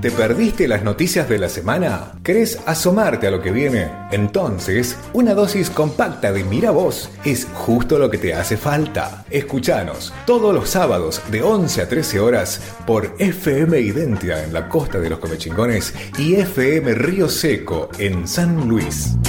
[0.00, 2.12] ¿Te perdiste las noticias de la semana?
[2.22, 3.90] ¿Querés asomarte a lo que viene?
[4.10, 9.26] Entonces, una dosis compacta de Mira Vos es justo lo que te hace falta.
[9.28, 14.98] Escuchanos todos los sábados de 11 a 13 horas por FM Identia en la costa
[14.98, 19.19] de los Comechingones y FM Río Seco en San Luis.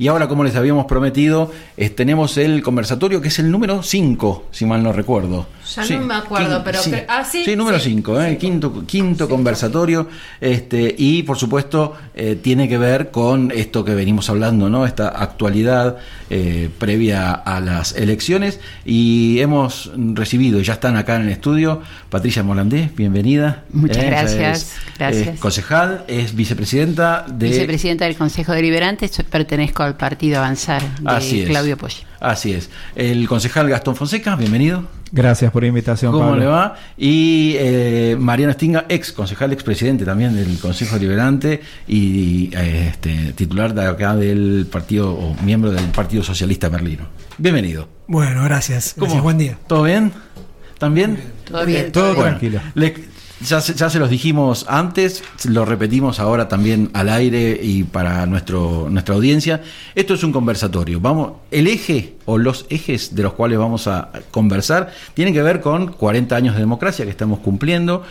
[0.00, 4.46] Y ahora, como les habíamos prometido, eh, tenemos el conversatorio que es el número 5,
[4.50, 5.46] si mal no recuerdo.
[5.76, 6.80] Ya no me acuerdo, pero...
[6.82, 8.38] Sí, ah, sí, sí número sí, 5, ¿eh?
[8.38, 10.08] quinto, quinto conversatorio.
[10.40, 14.86] Este, y por supuesto, eh, tiene que ver con esto que venimos hablando, ¿no?
[14.86, 15.98] Esta actualidad
[16.30, 18.58] eh, previa a las elecciones.
[18.86, 23.64] Y hemos recibido, ya están acá en el estudio, Patricia Molandés, bienvenida.
[23.70, 25.38] Muchas Eh, gracias, es, gracias.
[25.38, 27.48] concejal, es vicepresidenta de.
[27.48, 31.48] Vicepresidenta del Consejo Deliberante, pertenezco al Partido Avanzar de Así es.
[31.48, 31.96] Claudio Poggi.
[32.20, 32.70] Así es.
[32.94, 34.84] El concejal Gastón Fonseca, bienvenido.
[35.12, 36.40] Gracias por la invitación, ¿Cómo Pablo.
[36.40, 36.76] le va?
[36.96, 43.74] Y eh, Mariano Stinga, ex concejal, expresidente también del Consejo Deliberante y eh, este, titular
[43.74, 47.08] de acá del partido, o miembro del Partido Socialista Merlino.
[47.38, 47.88] Bienvenido.
[48.06, 48.92] Bueno, gracias.
[48.94, 49.06] ¿Cómo?
[49.06, 49.58] Gracias, buen día.
[49.66, 50.12] ¿Todo bien?
[50.78, 51.18] ¿También?
[51.44, 51.90] Todo bien.
[51.92, 52.60] Todo Bueno, tranquilo.
[52.74, 53.09] le-
[53.46, 59.14] ya, se- los dijimos antes, lo repetimos ahora también al aire y para nuestro, nuestra
[59.14, 59.62] audiencia.
[59.94, 61.00] Esto es un conversatorio.
[61.00, 65.60] Vamos, el eje o los ejes de los cuales vamos a conversar tienen que ver
[65.60, 68.02] con 40 años de democracia que estamos cumpliendo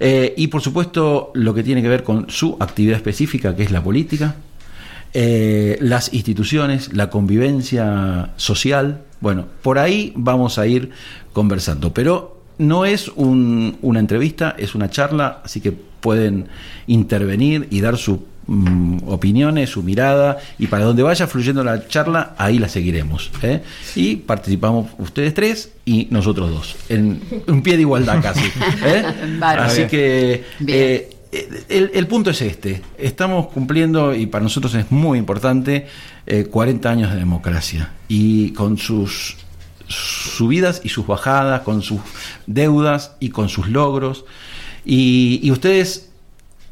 [0.00, 3.70] eh, y por supuesto lo que tiene que ver con su actividad específica que es
[3.70, 4.36] la política,
[5.12, 9.02] eh, las instituciones, la convivencia social.
[9.20, 10.90] Bueno, por ahí vamos a ir
[11.32, 16.46] conversando, pero no es un- una entrevista, es una charla, así que pueden
[16.86, 18.18] intervenir y dar sus
[19.06, 23.30] opiniones, su mirada, y para donde vaya fluyendo la charla, ahí la seguiremos.
[23.42, 23.62] ¿eh?
[23.94, 28.44] Y participamos ustedes tres y nosotros dos, en un pie de igualdad casi.
[28.84, 29.04] ¿eh?
[29.42, 30.44] Así que...
[30.66, 31.16] Eh,
[31.68, 32.82] el, el punto es este.
[32.98, 35.86] Estamos cumpliendo, y para nosotros es muy importante,
[36.26, 37.90] eh, 40 años de democracia.
[38.08, 39.36] Y con sus
[39.90, 42.00] subidas y sus bajadas, con sus
[42.46, 44.24] deudas y con sus logros.
[44.84, 46.10] Y, y ustedes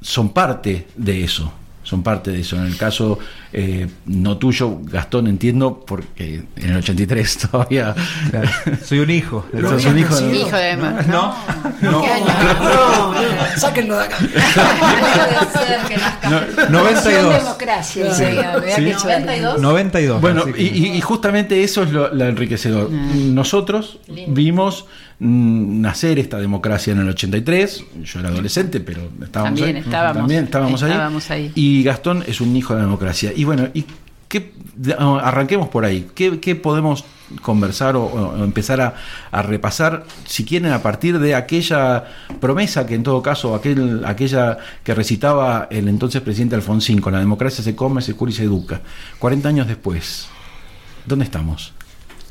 [0.01, 1.53] son parte de eso.
[1.89, 2.57] Son parte de eso.
[2.57, 3.19] En el caso
[3.51, 7.95] eh, no tuyo, Gastón, entiendo, porque en el 83 todavía.
[8.31, 8.49] Claro.
[8.85, 9.47] Soy un hijo.
[9.53, 10.77] de Sos un hijo de- Hijo de...
[10.77, 11.35] No,
[11.81, 12.03] no.
[12.03, 12.27] ¿Qué año?
[12.63, 13.21] No, no,
[13.57, 14.17] sáquenlo de acá.
[16.29, 16.41] No,
[16.83, 17.35] 92.
[17.43, 18.85] democracia, enseguida, ¿verdad Sí.
[18.85, 19.21] qué suerte?
[19.41, 19.61] 92.
[19.61, 20.21] 92.
[20.21, 20.63] Bueno, y,
[20.97, 22.91] y- justamente eso es lo, lo enriquecedor.
[22.91, 23.35] Mm.
[23.35, 24.35] Nosotros Lindo.
[24.35, 24.85] vimos
[25.21, 27.85] nacer esta democracia en el 83.
[28.05, 29.83] Yo era adolescente, pero estábamos También ahí.
[29.83, 30.17] estábamos.
[30.19, 30.91] También estábamos ahí.
[30.91, 31.53] Estábamos ahí.
[31.55, 33.33] Y Gastón es un hijo de la democracia.
[33.35, 33.85] Y bueno, y
[34.29, 34.53] qué,
[34.99, 36.09] ah, arranquemos por ahí.
[36.15, 37.05] ¿Qué, qué podemos
[37.43, 38.95] conversar o, o empezar a,
[39.31, 42.05] a repasar, si quieren, a partir de aquella
[42.41, 47.19] promesa que en todo caso, aquel, aquella que recitaba el entonces presidente Alfonsín, con la
[47.19, 48.81] democracia se come, se cura y se educa.
[49.19, 50.29] 40 años después,
[51.05, 51.75] ¿dónde estamos?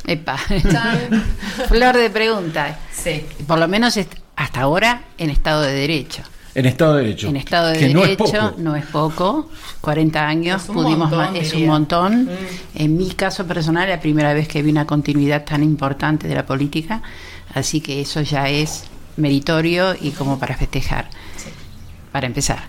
[0.06, 0.38] Epa.
[1.68, 2.78] Flor de pregunta.
[2.92, 3.26] Sí.
[3.46, 3.98] Por lo menos
[4.36, 6.24] hasta ahora en Estado de Derecho.
[6.56, 7.28] En Estado de Derecho.
[7.28, 8.56] En Estado de que no es Derecho poco.
[8.58, 9.50] no es poco.
[9.82, 12.24] 40 años Es pudimos montón, es un montón.
[12.26, 12.30] Mm.
[12.76, 16.46] En mi caso personal, la primera vez que vi una continuidad tan importante de la
[16.46, 17.02] política,
[17.54, 18.86] así que eso ya es
[19.18, 21.10] meritorio y como para festejar.
[22.12, 22.64] Para empezar.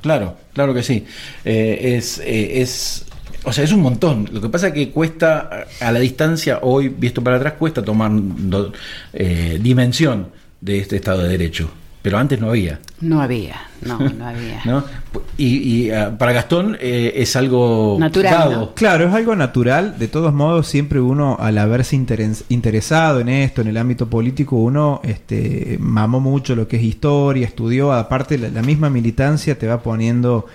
[0.00, 1.04] Claro, claro que sí.
[1.44, 3.04] Eh, es, eh, es,
[3.46, 4.28] o sea, es un montón.
[4.32, 8.10] Lo que pasa es que cuesta, a la distancia, hoy, visto para atrás, cuesta tomar
[8.12, 8.72] do-
[9.12, 10.28] eh, dimensión
[10.60, 11.70] de este Estado de Derecho.
[12.02, 12.78] Pero antes no había.
[13.00, 14.60] No había, no, no había.
[14.64, 14.84] ¿no?
[15.36, 18.70] Y, y, ah, para Gastón eh, es algo Natural.
[18.76, 19.98] Claro, es algo natural.
[19.98, 24.54] De todos modos, siempre uno, al haberse interes- interesado en esto, en el ámbito político,
[24.54, 27.92] uno este, mamó mucho lo que es historia, estudió.
[27.92, 30.46] Aparte, la, la misma militancia te va poniendo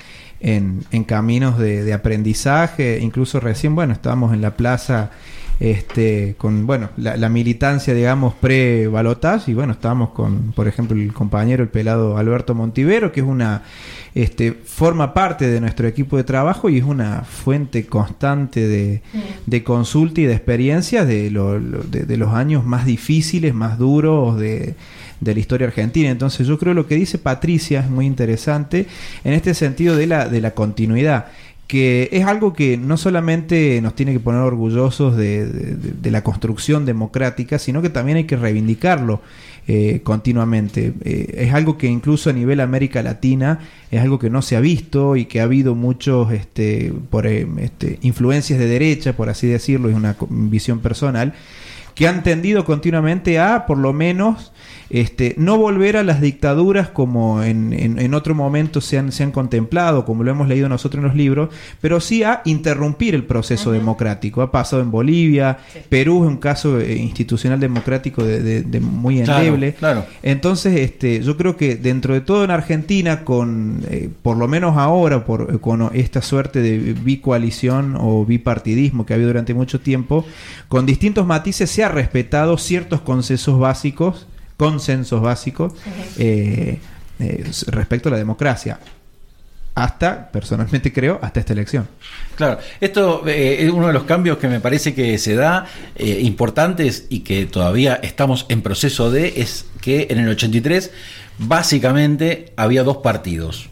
[0.42, 3.00] en, en caminos de, aprendizaje.
[3.02, 5.12] Incluso recién, bueno, estábamos en la plaza
[5.60, 9.52] este, con, bueno, la, la militancia, digamos, pre-balotage.
[9.52, 13.64] Y bueno, estábamos con, por ejemplo, el compañero, el pelado Alberto Montivero, que es una
[14.14, 19.02] este, forma parte de nuestro equipo de trabajo y es una fuente constante de,
[19.46, 23.78] de consulta y de experiencias de, lo- lo- de, de los años más difíciles, más
[23.78, 24.76] duros de,
[25.22, 26.10] de la historia argentina.
[26.10, 28.86] Entonces yo creo lo que dice Patricia es muy interesante
[29.24, 31.28] en este sentido de la, de la continuidad
[31.68, 36.12] que es algo que no solamente nos tiene que poner orgullosos de, de- de- de
[36.12, 39.22] la construcción democrática, sino que también hay que reivindicarlo
[39.68, 40.94] eh, continuamente.
[41.04, 43.60] Eh, es algo que incluso a nivel América Latina
[43.92, 47.48] es algo que no se ha visto y que ha habido muchos este, por eh,
[47.60, 51.34] este, influencias de derecha, por así decirlo, es una visión personal
[51.96, 54.52] que han tendido continuamente a, por lo menos,
[54.94, 59.24] este, no volver a las dictaduras como en, en- en otro momento se han, se
[59.24, 61.50] han contemplado, como lo hemos leído nosotros en los libros,
[61.80, 64.42] pero sí a interrumpir el proceso democrático.
[64.42, 65.60] Ha pasado en Bolivia,
[65.90, 69.74] Perú es un caso eh, institucional democrático de, de- de muy Claro, endeble.
[69.76, 70.06] claro.
[70.24, 74.76] Entonces, este, yo creo que dentro de todo en Argentina, con eh, por lo menos
[74.78, 79.80] ahora, por, eh, con esta suerte de bicoalición o bipartidismo que ha habido durante mucho
[79.80, 80.26] tiempo,
[80.68, 84.28] con distintos matices se ha respetado ciertos consensos básicos,
[84.62, 85.74] consensos básicos
[86.20, 86.78] eh,
[87.20, 88.80] eh, respecto a la democracia.
[89.74, 91.88] Hasta, personalmente creo, hasta esta elección.
[92.36, 95.66] Claro, esto eh, es uno de los cambios que me parece que se da
[95.96, 100.92] eh, importantes y que todavía estamos en proceso de, es que en el 83
[101.40, 103.68] básicamente había dos partidos,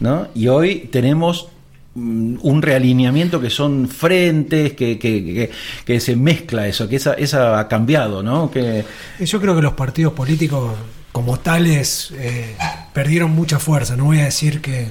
[0.00, 0.26] ¿no?
[0.34, 1.50] Y hoy tenemos
[1.96, 5.50] un realineamiento que son frentes, que, que, que-
[5.84, 8.50] que se mezcla eso, que esa, esa ha cambiado, ¿no?
[8.50, 8.84] Que,
[9.20, 10.72] Yo creo que los partidos políticos
[11.12, 12.54] como tales eh,
[12.92, 13.96] perdieron mucha fuerza.
[13.96, 14.88] No voy a decir que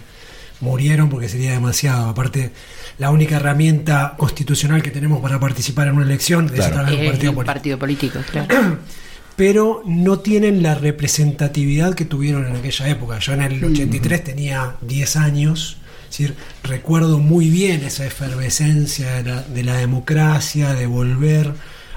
[0.62, 2.10] murieron porque sería demasiado.
[2.10, 2.52] Aparte,
[2.98, 6.76] la única herramienta constitucional que tenemos para participar en una elección es Claro.
[6.78, 7.44] partido el político.
[7.46, 8.78] partido político, claro.
[9.36, 13.20] Pero no tienen la representatividad que tuvieron en aquella época.
[13.20, 15.78] Yo en el 83 tenía 10 años.
[16.08, 21.54] Decir, recuerdo muy bien esa efervescencia de la, de la democracia, de volver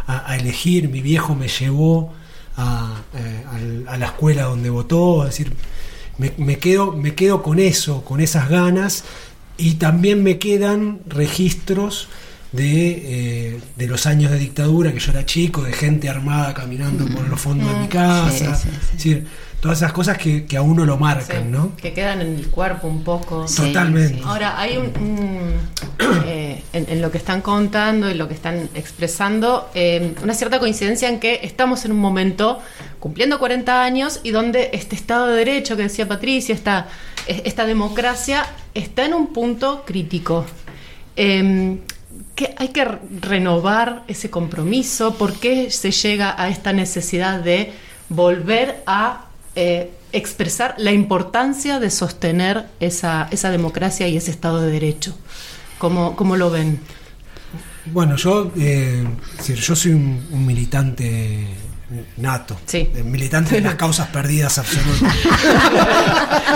[0.07, 0.89] a, elegir.
[0.89, 2.13] Mi viejo me llevó
[2.57, 5.25] a, eh, la escuela donde votó.
[5.25, 5.53] Decir,
[6.17, 9.05] me quedo, me quedo con eso, con esas ganas.
[9.57, 12.09] Y también me quedan registros
[12.53, 12.91] de,
[13.55, 17.29] eh, de los años de dictadura, que yo era chico, de gente armada caminando por
[17.29, 18.55] los fondos de mi casa.
[18.55, 18.79] Sí, sí, sí.
[18.87, 19.27] Es decir,
[19.61, 21.77] todas esas cosas que, que a uno lo marcan, Sí, ¿no?
[21.77, 23.45] Que quedan en el cuerpo un poco.
[23.55, 24.15] Totalmente.
[24.19, 24.23] sí.
[24.25, 24.87] Ahora, hay un.
[24.99, 25.53] un,
[26.27, 30.59] eh, en, en lo que están contando y lo que están expresando, eh, una cierta
[30.59, 32.61] coincidencia en que estamos en un momento
[32.99, 36.87] cumpliendo 40 años y donde este Estado de Derecho que decía Patricia, esta,
[37.27, 40.47] es- esta democracia, está en un punto crítico.
[42.39, 45.15] Que hay que re- renovar ese compromiso.
[45.15, 47.73] ¿Por qué se llega a esta necesidad de
[48.09, 49.25] volver a
[49.57, 55.19] eh, expresar la importancia de sostener esa, esa democracia y ese Estado de Derecho?
[55.79, 56.79] ¿Cómo, cómo lo ven?
[57.87, 59.05] Bueno, yo, eh,
[59.49, 61.45] yo soy un, un militante
[62.19, 62.89] nato, Sí.
[62.95, 65.13] eh, militante de las causas perdidas absolutas.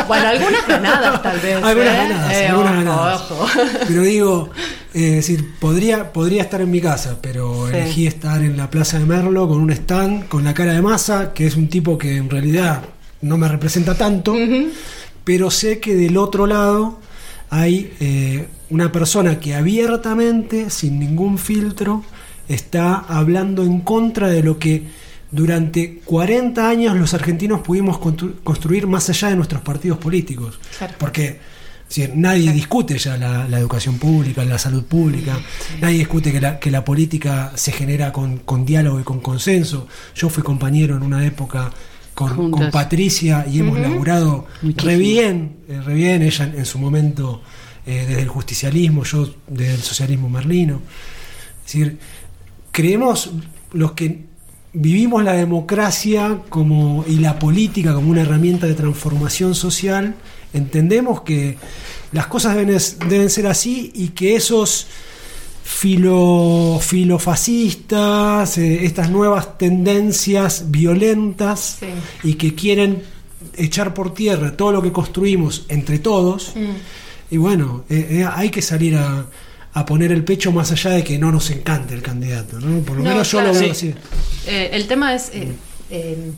[0.06, 1.56] Bueno, algunas ganadas tal vez.
[1.64, 1.96] Algunas ¿eh?
[1.96, 3.20] ganadas, Eh, algunas ojo, ganadas.
[3.30, 3.46] ojo.
[3.88, 4.50] Pero digo,
[4.94, 7.76] es decir, podría, podría estar en mi casa, pero Sí.
[7.76, 11.32] elegí estar en la Plaza de Merlo con un stand con la cara de masa,
[11.32, 12.82] que es un tipo que en realidad
[13.22, 14.34] no me representa tanto,
[15.24, 16.98] pero sé que del otro lado
[17.50, 22.04] hay eh, una persona que abiertamente, sin ningún filtro,
[22.48, 24.82] está hablando en contra de lo que
[25.30, 30.58] durante 40 años los argentinos pudimos constru- construir más allá de nuestros partidos políticos.
[30.76, 30.94] Claro.
[30.98, 31.38] Porque
[32.14, 35.38] nadie discute ya la, la educación pública, la salud pública,
[35.80, 39.86] nadie discute que la, que la política se genera con, con diálogo y con consenso.
[40.14, 41.70] Yo fui compañero en una época
[42.14, 44.90] con, Patricia y hemos laburado Muchísimo.
[44.90, 47.42] re bien, eh, re bien, ella en, en su momento
[47.86, 50.80] eh, desde el justicialismo, yo desde el socialismo merlino.
[51.64, 51.98] Es decir,
[52.70, 53.32] creemos
[53.72, 54.24] los que
[54.72, 60.14] vivimos la democracia como y la política como una herramienta de transformación social,
[60.52, 61.56] entendemos que
[62.12, 64.86] las cosas deben, ser así y que esos
[65.64, 71.86] filo, filofascistas, eh, estas nuevas tendencias violentas Sí.
[72.28, 73.02] y que quieren
[73.56, 76.52] echar por tierra todo lo que construimos entre todos,
[77.30, 79.26] y bueno, eh, eh, hay que salir a,
[79.72, 82.80] a poner el pecho más allá de que no nos encante el candidato, ¿no?
[82.82, 83.54] Por lo No, menos yo claro.
[83.54, 83.88] lo veo Sí.
[83.90, 83.94] así.
[84.46, 85.48] Eh, el tema es, eh,
[85.90, 86.32] eh,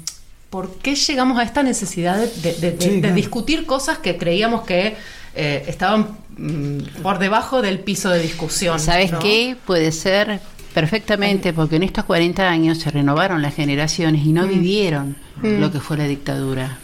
[0.54, 3.14] ¿por qué llegamos a esta necesidad de, de- de- de- Sí, de claro.
[3.16, 4.94] discutir cosas que creíamos que
[5.34, 8.78] eh, estaban mm, por debajo del piso de discusión?
[8.78, 9.18] ¿Sabes ¿no?
[9.18, 9.56] qué?
[9.66, 10.38] Puede ser
[10.72, 15.58] perfectamente, porque en estos 40 años se renovaron las generaciones y no vivieron Mm.
[15.60, 16.78] lo que fue la dictadura.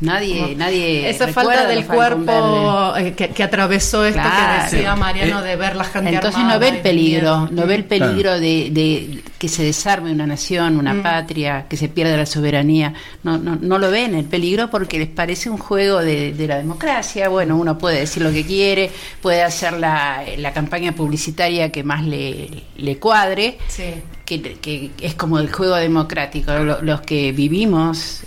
[0.00, 1.08] Nadie, nadie.
[1.08, 4.68] Esa falta del cuerpo eh, que, que atravesó esto Claro.
[4.70, 7.48] que decía Mariano Eh, de ver la gente Entonces armada no ve el peligro, miedo.
[7.52, 11.88] no ve el peligro de, de que se desarme una nación, una patria, que se
[11.88, 12.92] pierda la soberanía.
[13.22, 16.56] No, no, no lo ven el peligro porque les parece un juego de, de la
[16.58, 17.28] democracia.
[17.28, 18.90] Bueno, uno puede decir lo que quiere,
[19.22, 23.84] puede hacer la, la campaña publicitaria que más le, le cuadre, Sí.
[24.24, 26.52] que, que es como el juego democrático.
[26.52, 28.22] Lo- Los que vivimos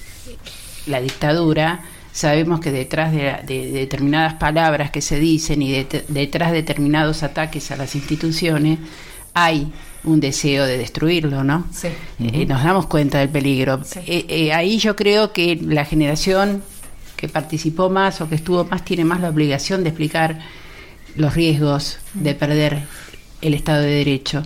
[0.87, 5.71] la dictadura, sabemos que detrás de, la- de- de determinadas palabras que se dicen y
[5.71, 8.79] de- detrás de determinados ataques a las instituciones
[9.33, 9.71] hay
[10.03, 11.67] un deseo de destruirlo, ¿no?
[11.71, 11.89] Sí.
[12.19, 13.83] Eh, nos damos cuenta del peligro.
[13.83, 13.99] Sí.
[14.07, 16.63] Eh, eh, ahí yo creo que la generación
[17.15, 20.39] que participó más o que estuvo más tiene más la obligación de explicar
[21.15, 22.83] los riesgos de perder
[23.41, 24.43] el Estado de Derecho.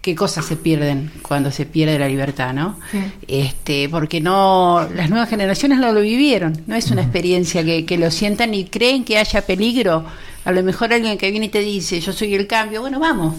[0.00, 2.78] ¿Qué cosas se pierden cuando se pierde la libertad, no?
[3.26, 7.98] Este, porque no, las nuevas generaciones no lo vivieron, no es una experiencia que, que
[7.98, 10.04] lo sientan y creen que haya peligro.
[10.44, 13.34] A lo mejor alguien que viene y te dice, yo soy el cambio, bueno, vamos,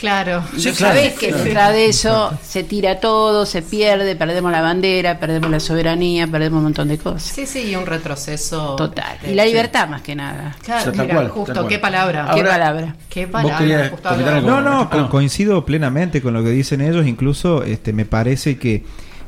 [0.00, 0.42] Claro.
[0.56, 1.44] Sí, claro, sabés que claro.
[1.44, 6.56] detrás de eso se tira todo, se pierde, perdemos la bandera, perdemos la soberanía, perdemos
[6.58, 7.22] un montón de cosas.
[7.24, 8.76] Sí, sí, y un retroceso.
[8.76, 9.18] Total.
[9.28, 10.56] Y la libertad más que nada.
[10.64, 12.24] Claro, O sea, tal mira, cual, justo, qué palabra.
[12.24, 12.96] Ahora- ¿Qué palabra?
[13.10, 13.88] qué palabra.
[13.90, 14.16] justo.
[14.16, 14.90] No, no, Ah, no.
[15.04, 17.06] co- coincido plenamente con lo que dicen ellos.
[17.06, 18.84] Incluso este, me parece que,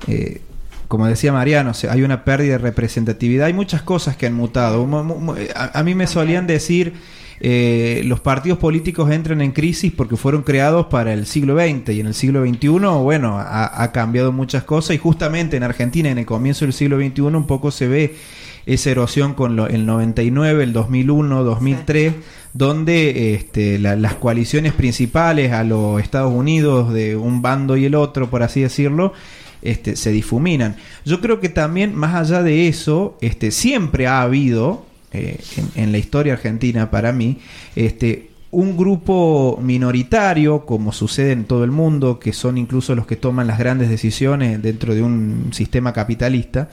[0.09, 0.41] eh,
[0.89, 3.47] como decía Mariano, hay una pérdida de representatividad.
[3.47, 4.87] Hay muchas cosas que han mutado.
[4.87, 6.95] Mu- mu- mu- A, a mí me solían decir,
[7.41, 12.01] eh, los partidos políticos entran en crisis porque fueron creados para el siglo XX y
[12.01, 12.69] en el siglo XXI,
[13.03, 16.99] bueno, ha, ha cambiado muchas cosas y justamente en Argentina, en el comienzo del siglo
[16.99, 18.15] XXI, un poco se ve
[18.65, 22.15] esa erosión con lo- el 99, el 2001, 2003,
[22.55, 27.95] donde este, la- las coaliciones principales a los Estados Unidos de un bando y el
[27.97, 29.13] otro, por así decirlo,
[29.63, 30.77] este, se difuminan.
[31.05, 35.93] Yo creo que también, más allá de eso, este, siempre ha habido, eh, en, en
[35.93, 37.39] la historia argentina para mí,
[37.77, 43.17] este, un grupo minoritario, como sucede en todo el mundo, que son incluso los que
[43.17, 46.69] toman las grandes decisiones dentro de un sistema capitalista,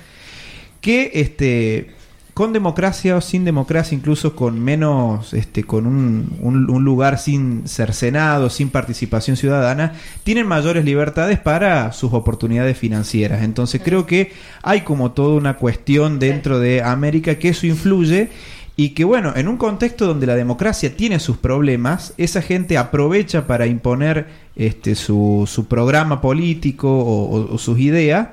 [0.81, 1.98] que este
[2.39, 7.67] con democracia o sin democracia, incluso con menos, este, con un, un- un lugar sin
[7.67, 9.91] cercenado, sin participación ciudadana,
[10.23, 13.43] tienen mayores libertades para sus oportunidades financieras.
[13.43, 14.31] Entonces creo que
[14.63, 18.29] hay como toda una cuestión dentro de América que eso influye
[18.77, 23.47] y que bueno, en un contexto donde la democracia tiene sus problemas, esa gente aprovecha
[23.47, 28.29] para imponer este, su, su programa político o, o- o sus ideas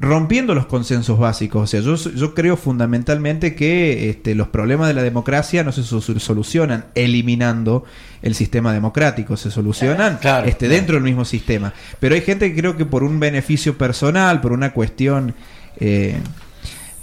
[0.00, 1.62] rompiendo los consensos básicos.
[1.62, 5.82] O sea, yo, yo creo fundamentalmente que este, los problemas de la democracia no se
[5.82, 7.84] so- solucionan eliminando
[8.22, 10.74] el sistema democrático, se solucionan Claro, este, claro.
[10.74, 11.72] dentro del mismo sistema.
[11.98, 15.34] Pero hay gente que creo que por un beneficio personal, por una cuestión...
[15.80, 16.18] eh,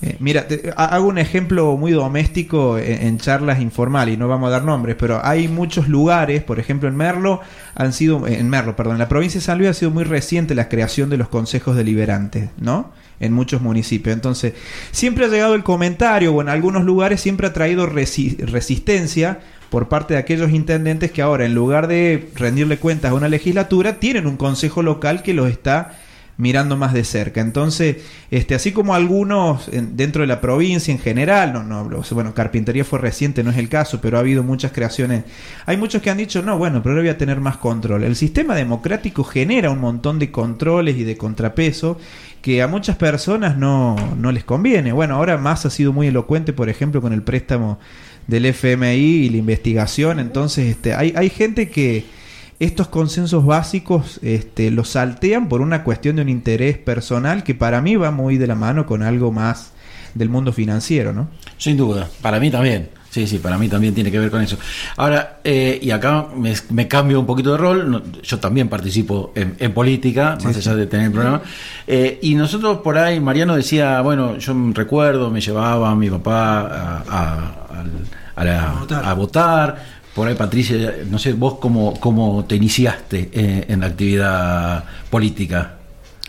[0.05, 4.47] eh, mira, te- ha- hago un ejemplo muy doméstico en, charlas informales y no vamos
[4.47, 7.41] a dar nombres, pero hay muchos lugares, por ejemplo en Merlo,
[7.73, 10.53] han sido, en Merlo, perdón, en la provincia de San Luis ha sido muy reciente
[10.55, 12.91] la creación de los consejos deliberantes, ¿no?
[13.19, 14.13] En muchos municipios.
[14.13, 14.53] Entonces,
[14.91, 19.87] siempre ha llegado el comentario, o en algunos lugares siempre ha traído resi- resistencia por
[19.87, 24.27] parte de aquellos intendentes que ahora, en lugar de rendirle cuentas a una legislatura, tienen
[24.27, 25.97] un consejo local que los está
[26.37, 27.39] mirando más de cerca.
[27.41, 27.97] Entonces,
[28.29, 32.83] este, así como algunos en- dentro de la provincia en general, no, no, bueno, carpintería
[32.83, 35.23] fue reciente, no es el caso, pero ha habido muchas creaciones.
[35.65, 38.03] Hay muchos que han dicho, no, bueno, pero ahora voy a tener más control.
[38.03, 41.97] El sistema democrático genera un montón de controles y de contrapeso
[42.41, 44.91] que a muchas personas no, no les conviene.
[44.91, 47.79] Bueno, ahora más ha sido muy elocuente, por ejemplo, con el préstamo
[48.27, 50.19] del FMI y la investigación.
[50.19, 52.05] Entonces, este, hay, hay gente que
[52.59, 57.81] estos consensos básicos este, los saltean por una cuestión de un interés personal que para
[57.81, 59.71] mí va muy de la mano con algo más
[60.13, 61.27] del mundo financiero, ¿no?
[61.57, 62.89] Sin duda, para mí también.
[63.09, 64.57] Sí, sí, para mí también tiene que ver con eso.
[64.97, 69.31] Ahora, eh, y acá me, me cambio un poquito de rol, no- yo también participo
[69.35, 71.41] en, en política, más allá de tener el programa,
[71.87, 76.09] Eh, y nosotros por ahí, Mariano decía, bueno, yo me recuerdo, me llevaba a mi
[76.09, 77.91] papá a, a- al-
[78.35, 79.05] a la- A votar.
[79.05, 79.85] a votar.
[80.15, 85.73] Por ahí, Patricia, no sé, vos cómo, cómo te iniciaste eh, en la actividad política.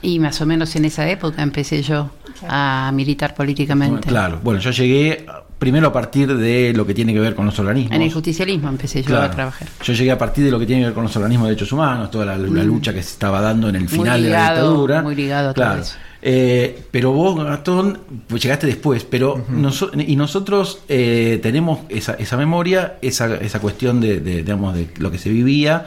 [0.02, 2.10] Y más o menos en esa época empecé yo
[2.48, 4.08] a militar políticamente.
[4.08, 5.24] Claro, bueno, yo llegué
[5.58, 7.94] primero a partir de lo que tiene que ver con los organismos.
[7.96, 9.68] En el justicialismo empecé yo a trabajar.
[9.82, 11.72] Yo llegué a partir de lo que tiene que ver con los organismos de derechos
[11.72, 15.02] humanos, toda la, la lucha que se estaba dando en el final de la dictadura.
[15.02, 15.80] muy ligado a todo Claro.
[15.80, 15.96] eso.
[16.28, 22.36] Eh, pero vos, Gastón, pues llegaste después, pero noso- y nosotros eh, tenemos esa, esa
[22.36, 25.86] memoria, esa, esa cuestión de, de, digamos, de lo que se vivía.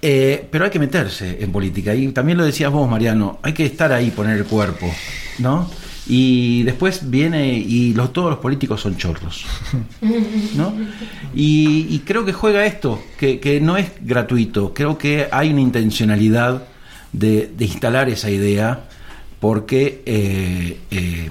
[0.00, 1.92] Eh, pero hay que meterse en política.
[1.92, 4.88] Y también lo decías vos, Mariano, hay que estar ahí, poner el cuerpo,
[5.40, 5.68] ¿no?
[6.06, 9.44] Y después viene, y los, todos los políticos son chorros,
[10.54, 10.72] ¿no?
[11.34, 15.60] Y, y creo que juega esto, que, que no es gratuito, creo que hay una
[15.62, 16.64] intencionalidad
[17.12, 18.84] de, de instalar esa idea
[19.42, 21.28] porque eh, eh,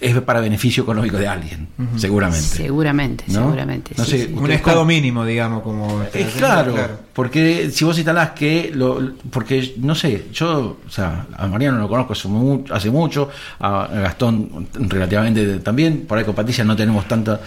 [0.00, 2.42] es para beneficio económico de alguien, seguramente.
[2.46, 3.34] Seguramente, ¿No?
[3.44, 3.94] seguramente.
[3.98, 4.32] No sí, sé, sí.
[4.34, 6.02] Un estado mínimo, digamos, como...
[6.14, 6.74] Es claro,
[7.12, 11.86] porque si vos instalás que, lo, porque no sé, yo, o sea, a Mariano lo
[11.88, 13.28] conozco hace, mu- hace mucho,
[13.60, 17.42] a Gastón relativamente también, por ahí con Patricia no tenemos tanta,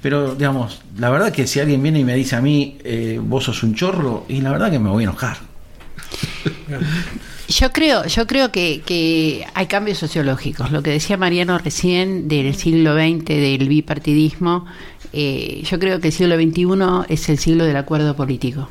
[0.00, 3.44] pero digamos, la verdad que si alguien viene y me dice a mí, eh, vos
[3.44, 5.36] sos un chorro, y la verdad que me voy a enojar.
[7.48, 10.70] Yo creo, yo creo que, que hay cambios sociológicos.
[10.70, 14.64] Lo que decía Mariano recién del siglo XX, del bipartidismo,
[15.12, 18.68] eh, yo creo que el siglo XXI es el siglo del acuerdo político.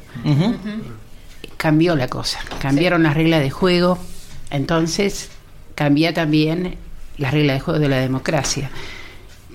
[1.58, 4.00] Cambió la cosa, cambiaron las reglas de juego,
[4.50, 5.30] entonces
[5.76, 6.76] cambia también
[7.18, 8.72] las reglas de juego de la democracia.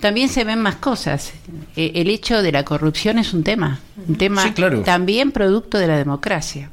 [0.00, 1.32] También se ven más cosas.
[1.74, 4.82] Eh, El hecho de la corrupción es un tema, un tema Sí, claro.
[4.82, 6.70] también producto de la democracia.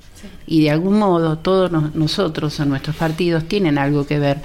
[0.47, 4.37] Y de algún modo todos nos- nosotros o nuestros partidos tienen algo que ver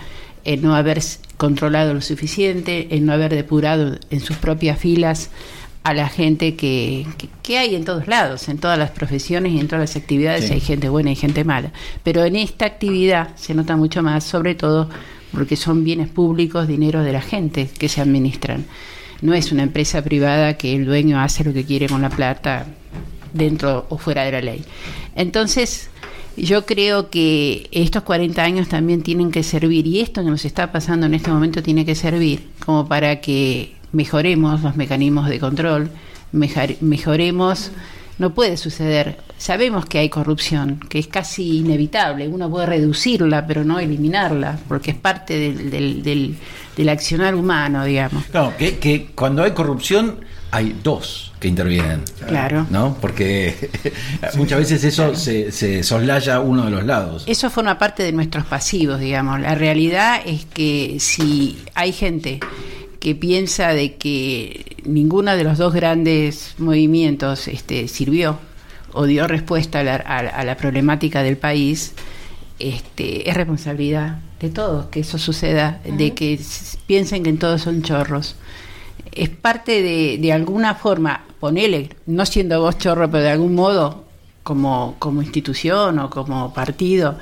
[0.44, 1.00] en no haber
[1.36, 5.30] controlado lo suficiente, en no haber depurado en sus propias filas
[5.84, 9.60] a la gente que, que, que hay en todos lados, en todas las profesiones y
[9.60, 10.52] en todas las actividades Sí.
[10.54, 11.72] hay gente buena y gente mala.
[12.02, 14.88] Pero en esta actividad se nota mucho más, sobre todo
[15.32, 18.64] porque son bienes públicos, dinero de la gente que se administran.
[19.22, 22.66] No es una empresa privada que el dueño hace lo que quiere con la plata
[23.32, 24.64] dentro o fuera de la ley.
[25.18, 25.90] Entonces,
[26.36, 30.70] yo creo que estos 40 años también tienen que servir, y esto que nos está
[30.70, 35.90] pasando en este momento tiene que servir como para que mejoremos los mecanismos de control,
[36.30, 37.72] mejoremos,
[38.20, 43.64] no puede suceder, sabemos que hay corrupción, que es casi inevitable, uno puede reducirla, pero
[43.64, 46.36] no eliminarla, porque es parte del, del, del,
[46.76, 48.22] del accionar humano, digamos.
[48.32, 52.02] No, que, que cuando hay corrupción hay dos que intervienen.
[52.26, 52.66] Claro.
[52.70, 52.96] ¿No?
[53.00, 53.70] Porque
[54.36, 57.24] muchas veces eso se, se soslaya uno de los lados.
[57.26, 59.40] Eso forma parte de nuestros pasivos, digamos.
[59.40, 62.40] La realidad es que si hay gente
[63.00, 68.38] que piensa de que ninguno de los dos grandes movimientos este, sirvió
[68.92, 71.92] o dio respuesta a la, a- a la problemática del país,
[72.58, 76.40] este, es responsabilidad de todos que eso suceda, de que
[76.86, 78.34] piensen que en todos son chorros.
[79.12, 84.04] Es parte de, de alguna forma, ponele, no siendo vos chorro, pero de algún modo,
[84.42, 87.18] como, como institución o como partido,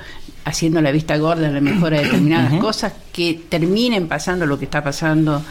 [0.47, 4.63] haciendo la vista gorda en la mejora de determinadas cosas que terminen pasando lo que
[4.63, 5.43] está pasando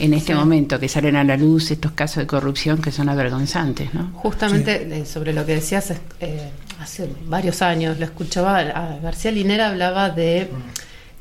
[0.00, 3.94] en este momento, que salen a la luz estos casos de corrupción que son avergonzantes,
[3.94, 4.10] ¿no?
[4.14, 9.68] Justamente eh, sobre lo que decías, eh, hace varios años lo escuchaba, a García Linera
[9.68, 10.48] hablaba de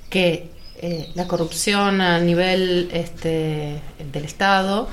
[0.09, 0.49] que
[0.81, 4.87] eh, la corrupción a nivel este, del Estado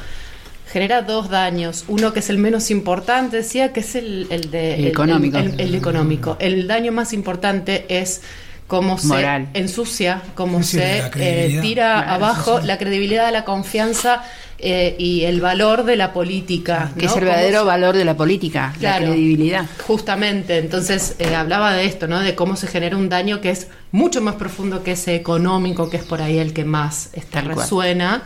[0.66, 1.84] genera dos daños.
[1.88, 5.38] Uno que es el menos importante, decía que es el, el de El económico.
[5.38, 6.36] El, el económico.
[6.40, 8.22] El daño más importante es
[8.66, 14.24] cómo se ensucia, cómo Sí, se eh, tira Claro, abajo sí, la credibilidad, la confianza
[14.58, 16.90] eh, y el valor de la política.
[16.98, 17.10] Que ¿no?
[17.12, 19.04] es el verdadero se- valor de la política, Claro.
[19.06, 19.66] la credibilidad.
[19.86, 22.20] Justamente, entonces eh, hablaba de esto, ¿no?
[22.20, 25.98] De cómo se genera un daño que es mucho más profundo que ese económico, que
[25.98, 27.58] es por ahí el que más este, Tal cual.
[27.58, 28.22] resuena,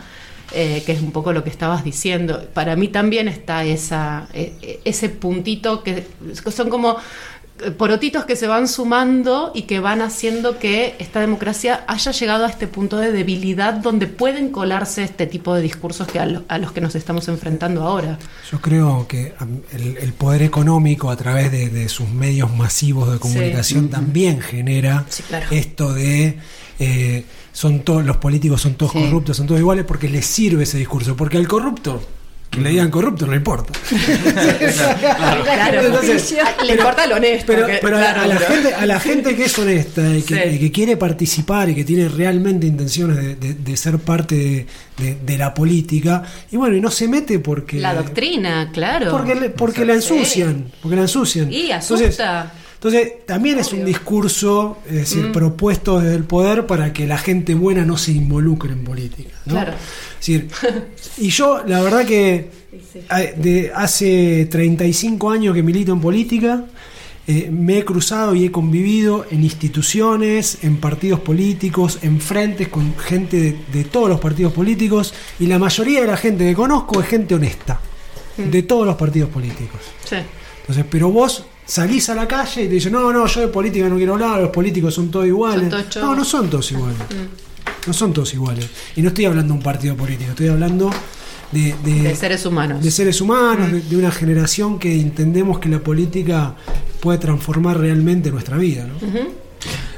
[0.53, 2.45] eh, que es un poco lo que estabas diciendo.
[2.53, 6.05] Para mí también está esa, ese puntito que
[6.51, 6.97] son como
[7.77, 12.49] porotitos que se van sumando y que van haciendo que esta democracia haya llegado a
[12.49, 16.57] este punto de debilidad donde pueden colarse este tipo de discursos que a, lo- a
[16.57, 18.17] los que nos estamos enfrentando ahora.
[18.51, 23.11] Yo creo que am, el, el poder económico a través de, de sus medios masivos
[23.11, 25.45] de comunicación también genera Sí, claro.
[25.51, 26.37] esto de
[26.79, 28.99] eh, son todos los políticos son todos Sí.
[29.03, 32.01] corruptos, son todos iguales porque les sirve ese discurso, porque al corrupto
[32.51, 33.71] que le digan corrupto no le importa.
[35.43, 36.35] Claro, Entonces,
[36.65, 37.45] le importa lo honesto.
[37.47, 40.21] Pero, que- pero a- claro, a, la gente, a la gente que es honesta y
[40.21, 40.55] que, Sí.
[40.55, 44.67] y que quiere participar y que tiene realmente intenciones de, de- de ser parte de,
[44.97, 47.79] de- de la política, y bueno, y no se mete porque.
[47.79, 49.11] La doctrina, claro.
[49.11, 50.71] Porque, porque la ensucian.
[50.81, 51.51] Porque la ensucian.
[51.51, 52.03] Y asusta.
[52.05, 52.60] entonces,
[53.25, 55.31] también es un discurso es decir, Mm.
[55.31, 59.35] propuesto desde el poder para que la gente buena no se involucre en política.
[59.45, 59.53] ¿no?
[59.53, 59.73] Claro.
[59.73, 60.47] Es decir,
[61.17, 62.49] y yo, la verdad que
[63.37, 66.65] de hace 35 años que milito en política,
[67.27, 72.97] eh, me he cruzado y he convivido en instituciones, en partidos políticos, en frentes con
[72.97, 76.99] gente de, de todos los partidos políticos, y la mayoría de la gente que conozco
[76.99, 77.79] es gente honesta,
[78.37, 79.81] de todos los partidos políticos.
[80.03, 80.15] Sí.
[80.61, 83.87] Entonces, pero vos salís a la calle y te dicen, no, no, yo de política
[83.87, 85.61] no quiero hablar, los políticos son todos iguales.
[85.61, 86.09] Son todos chorros.
[86.09, 86.97] no, no son todos iguales.
[87.87, 88.69] No son todos iguales.
[88.95, 90.89] Y no estoy hablando de un partido político, estoy hablando
[91.51, 92.83] de, de- De seres humanos.
[92.83, 96.55] de seres humanos, de, de una generación que entendemos que la política
[96.99, 98.85] puede transformar realmente nuestra vida.
[98.87, 98.93] ¿no?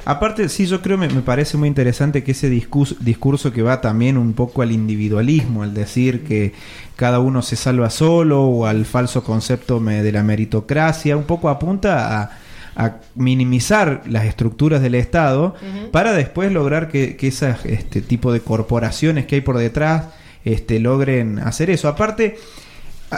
[0.06, 3.80] Aparte, sí, yo creo me, me parece muy interesante que ese discurso, discurso que va
[3.80, 6.54] también un poco al individualismo, al decir que
[6.96, 11.48] cada uno se salva solo o al falso concepto me- de la meritocracia, un poco
[11.50, 12.32] apunta a,
[12.76, 15.56] a minimizar las estructuras del Estado
[15.92, 20.06] para después lograr que, que esas este tipo de corporaciones que hay por detrás
[20.44, 21.88] este, logren hacer eso.
[21.88, 22.36] Aparte,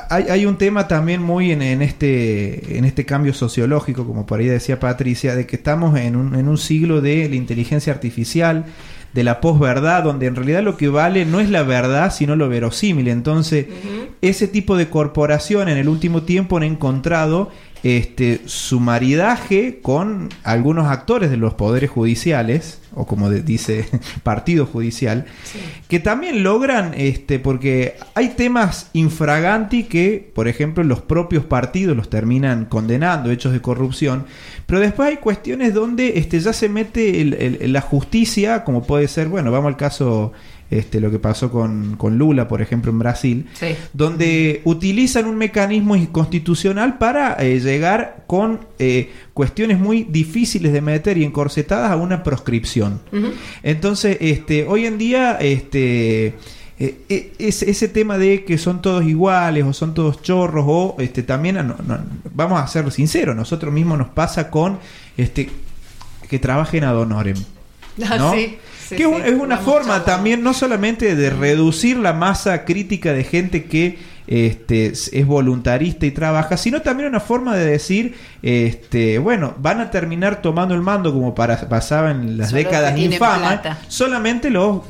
[0.09, 4.39] Hay, hay un tema también muy en, en este, en este cambio sociológico, como por
[4.39, 8.65] ahí decía Patricia, de que estamos en un, en un siglo de la inteligencia artificial,
[9.15, 12.49] de la posverdad, donde en realidad lo que vale no es la verdad, sino lo
[12.49, 13.07] verosímil.
[13.07, 13.67] Entonces,
[14.21, 17.49] ese tipo de corporación en el último tiempo han encontrado
[17.87, 23.85] este, su maridaje con algunos actores de los poderes judiciales, o como de- dice
[24.23, 25.25] partido judicial,
[25.87, 32.09] que también logran, este, porque hay temas infraganti que, por ejemplo, los propios partidos los
[32.09, 34.25] terminan condenando, hechos de corrupción,
[34.65, 39.07] pero después hay cuestiones donde este, ya se mete el- el- la justicia, como puede
[39.07, 40.33] ser, bueno, vamos al caso,
[40.71, 43.75] este, lo que pasó con, con Lula, por ejemplo, en Brasil, Sí.
[43.93, 51.17] donde utilizan un mecanismo constitucional para eh, llegar con eh, cuestiones muy difíciles de meter
[51.17, 52.99] y encorsetadas a una proscripción.
[53.63, 59.05] Entonces, este, hoy en día, este, eh, eh, ese, ese tema de que son todos
[59.05, 61.99] iguales o son todos chorros o este, también, no- no-
[62.33, 64.79] vamos a ser sinceros, nosotros mismos nos pasa con
[65.15, 65.49] este,
[66.29, 67.37] que trabajen ad honorem.
[68.09, 68.33] Ah, ¿no?
[68.33, 72.65] sí, sí, que es sí, es una forma también no solamente de reducir la masa
[72.65, 78.15] crítica de gente que este, es voluntarista y trabaja, sino también una forma de decir,
[78.41, 82.93] este, bueno, van a terminar tomando el mando como para, pasaba en las Solo décadas
[83.17, 83.79] plata.
[83.87, 84.81] solamente los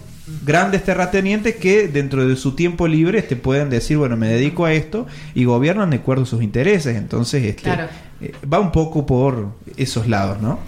[0.43, 4.73] grandes terratenientes que dentro de su tiempo libre este, pueden decir, bueno, me dedico a
[4.73, 5.05] esto
[5.35, 6.95] y gobiernan de acuerdo a sus intereses.
[6.97, 7.87] Entonces, este, Claro.
[8.21, 10.59] eh, va un poco por esos lados, ¿no?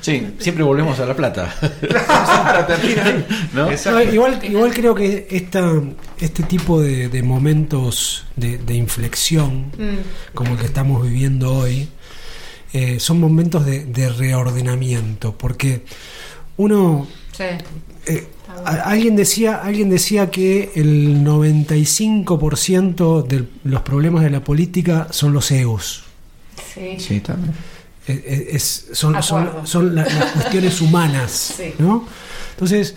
[0.00, 1.52] Sí, siempre volvemos a la plata.
[3.52, 3.68] ¿No?
[3.70, 5.72] No, igual, igual creo que esta,
[6.20, 9.66] este tipo de, de momentos de, de inflexión,
[10.32, 11.88] como el que estamos viviendo hoy,
[12.72, 15.84] eh, son momentos de, de reordenamiento, porque
[16.56, 17.44] uno Sí.
[18.06, 18.28] eh,
[18.64, 25.32] a- alguien decía alguien decía que el 95% de los problemas de la política son
[25.32, 26.04] los egos
[26.72, 26.96] Sí.
[26.98, 27.52] Sí, también.
[28.06, 31.72] Eh, eh, es- son, son, son la- las cuestiones humanas Sí.
[31.78, 32.06] ¿no?
[32.50, 32.94] entonces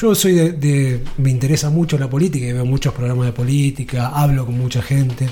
[0.00, 4.08] yo soy de, de- me interesa mucho la política y veo muchos programas de política
[4.08, 5.28] hablo con mucha gente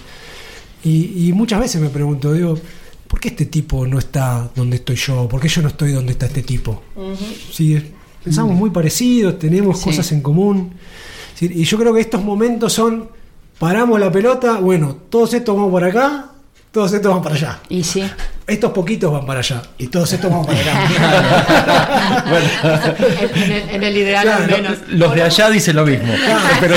[0.85, 2.59] y, y muchas veces me pregunto digo
[3.07, 5.29] ¿por qué este tipo no está donde estoy yo?
[5.29, 6.83] ¿por qué yo no estoy donde está este tipo?
[7.53, 7.81] Sí,
[8.23, 9.85] pensamos muy parecidos, tenemos Sí.
[9.87, 10.75] cosas en común.
[11.35, 13.09] Sí, Y yo creo que estos momentos son,
[13.59, 16.33] paramos la pelota, bueno, todos estos van por acá,
[16.71, 17.59] todos estos van para allá.
[17.69, 18.09] Y sí.
[18.47, 20.75] Estos poquitos van para allá y todos estos van para acá.
[22.99, 24.79] En, en el, en el ideal Claro, al menos.
[24.89, 26.13] Los de allá dicen lo mismo.
[26.59, 26.77] Claro,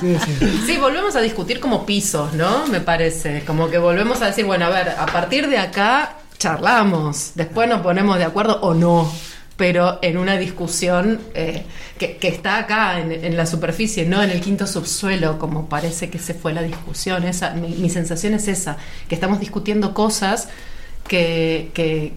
[0.00, 0.62] sí, sí, sí.
[0.66, 2.66] Sí, volvemos a discutir como pisos, ¿no?
[2.68, 3.44] Me parece.
[3.44, 7.82] Como que volvemos a decir, bueno, a ver, a partir de acá charlamos, después nos
[7.82, 9.12] ponemos de acuerdo o no,
[9.60, 11.64] pero en una discusión eh,
[11.98, 16.08] que, que está acá en, en la superficie, no en el quinto subsuelo, como parece
[16.08, 17.24] que se fue la discusión.
[17.24, 20.48] Esa, mi, mi sensación es esa, que estamos discutiendo cosas
[21.06, 22.14] que, que,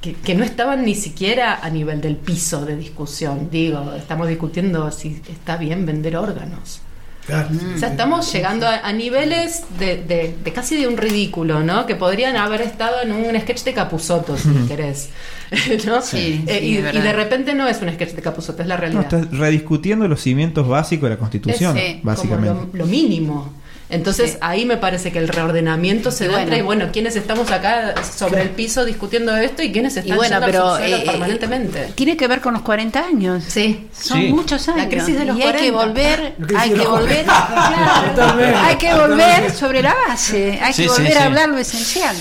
[0.00, 3.48] que, que no estaban ni siquiera a nivel del piso de discusión.
[3.48, 6.80] Digo, estamos discutiendo si está bien vender órganos.
[7.26, 7.48] Claro.
[7.76, 11.84] O sea, estamos llegando a, a niveles de, de- de casi de un ridículo, ¿no?
[11.86, 15.10] Que podrían haber estado en un sketch de Capuzoto, si querés.
[15.86, 16.02] ¿no?
[16.02, 18.80] Sí, Eh, sí, y, de repente no es un sketch de Capuzoto, es la No,
[18.80, 19.02] realidad.
[19.02, 22.48] estás rediscutiendo los cimientos básicos de la Constitución, básicamente.
[22.60, 23.52] Como lo, lo mínimo.
[23.88, 24.38] Entonces Sí.
[24.40, 26.44] ahí me parece que el reordenamiento se Y da bueno.
[26.48, 30.40] entre, bueno, ¿quiénes estamos acá sobre el piso discutiendo esto y quiénes Y están bueno,
[30.40, 31.92] yendo al pero eh, eh, permanentemente?
[31.94, 33.44] tiene que ver con los 40 años.
[33.46, 33.88] Sí.
[33.96, 34.28] Son Sí.
[34.28, 34.82] muchos años.
[34.82, 35.84] La crisis de los y hay que 40.
[35.86, 38.14] volver, hay que volver, 40.
[38.14, 41.18] claro, hay que volver sobre la base, hay Sí, que volver sí.
[41.18, 42.16] a hablar lo esencial.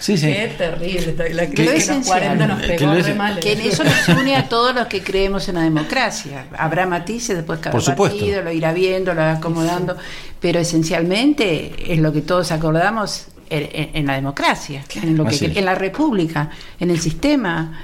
[0.00, 0.26] Sí, sí.
[0.26, 1.34] Qué terrible.
[1.34, 2.18] La crisis lo de los esencial.
[2.20, 3.40] 40 nos Que pegó lo re mal.
[3.40, 6.44] Que en eso nos une a todos los que creemos en la democracia.
[6.56, 8.16] Habrá matices después cada Por supuesto.
[8.16, 9.96] partido, lo irá viendo, lo irá acomodando,
[10.40, 15.46] pero esencialmente es lo que todos acordamos en, en- en la democracia, en, lo que,
[15.46, 17.80] en la república, en el sistema.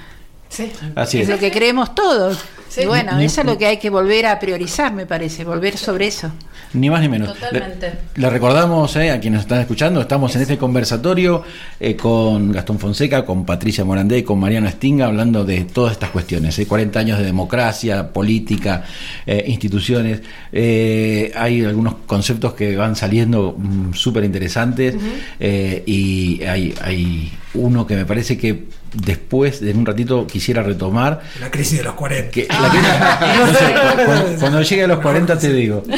[0.48, 0.70] Sí.
[0.94, 1.28] Así es es.
[1.34, 2.38] lo que creemos todos.
[2.74, 2.80] Sí.
[2.82, 5.76] Y bueno, Ni- eso es lo que hay que volver a priorizar, me parece, volver
[5.76, 6.32] sobre eso.
[6.72, 7.32] Ni más ni menos.
[7.32, 7.92] Totalmente.
[8.16, 11.44] Le, le recordamos eh, a quienes nos están escuchando, estamos en este conversatorio
[11.78, 16.58] eh, con Gastón Fonseca, con Patricia Morandé, con Mariano Estinga, hablando de todas estas cuestiones.
[16.58, 18.82] eh, 40 años de democracia, política,
[19.24, 20.20] eh, instituciones.
[20.52, 24.96] Eh, hay algunos conceptos que van saliendo mm, súper interesantes
[25.38, 31.20] eh, y hay, hay uno que me parece que después, en un ratito, quisiera retomar.
[31.40, 32.30] La crisis de los 40.
[32.30, 32.78] Que la que-
[33.46, 35.82] no sé, cu- cu- cuando, llegue a los 40 te digo.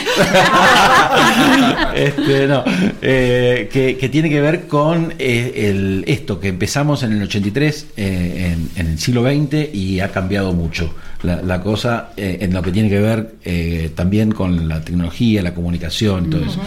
[1.94, 2.62] Este, no,
[3.00, 7.87] eh, que, que tiene que ver con eh, el, esto que empezamos en el 83,
[7.96, 10.94] eh, en, en el siglo XX y ha cambiado mucho.
[11.22, 15.42] La, la cosa eh, en lo que tiene que ver eh, también con la tecnología,
[15.42, 16.61] la comunicación y todo eso.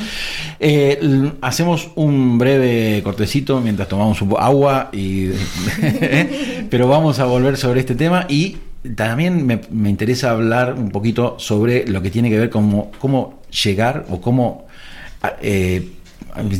[0.60, 5.30] Eh, hacemos un breve cortecito mientras tomamos un agua, y,
[6.70, 8.58] pero vamos a volver sobre este tema y
[8.96, 12.92] también me, me interesa hablar un poquito sobre lo que tiene que ver con cómo,
[13.00, 14.68] cómo llegar o cómo...
[15.42, 15.88] eh,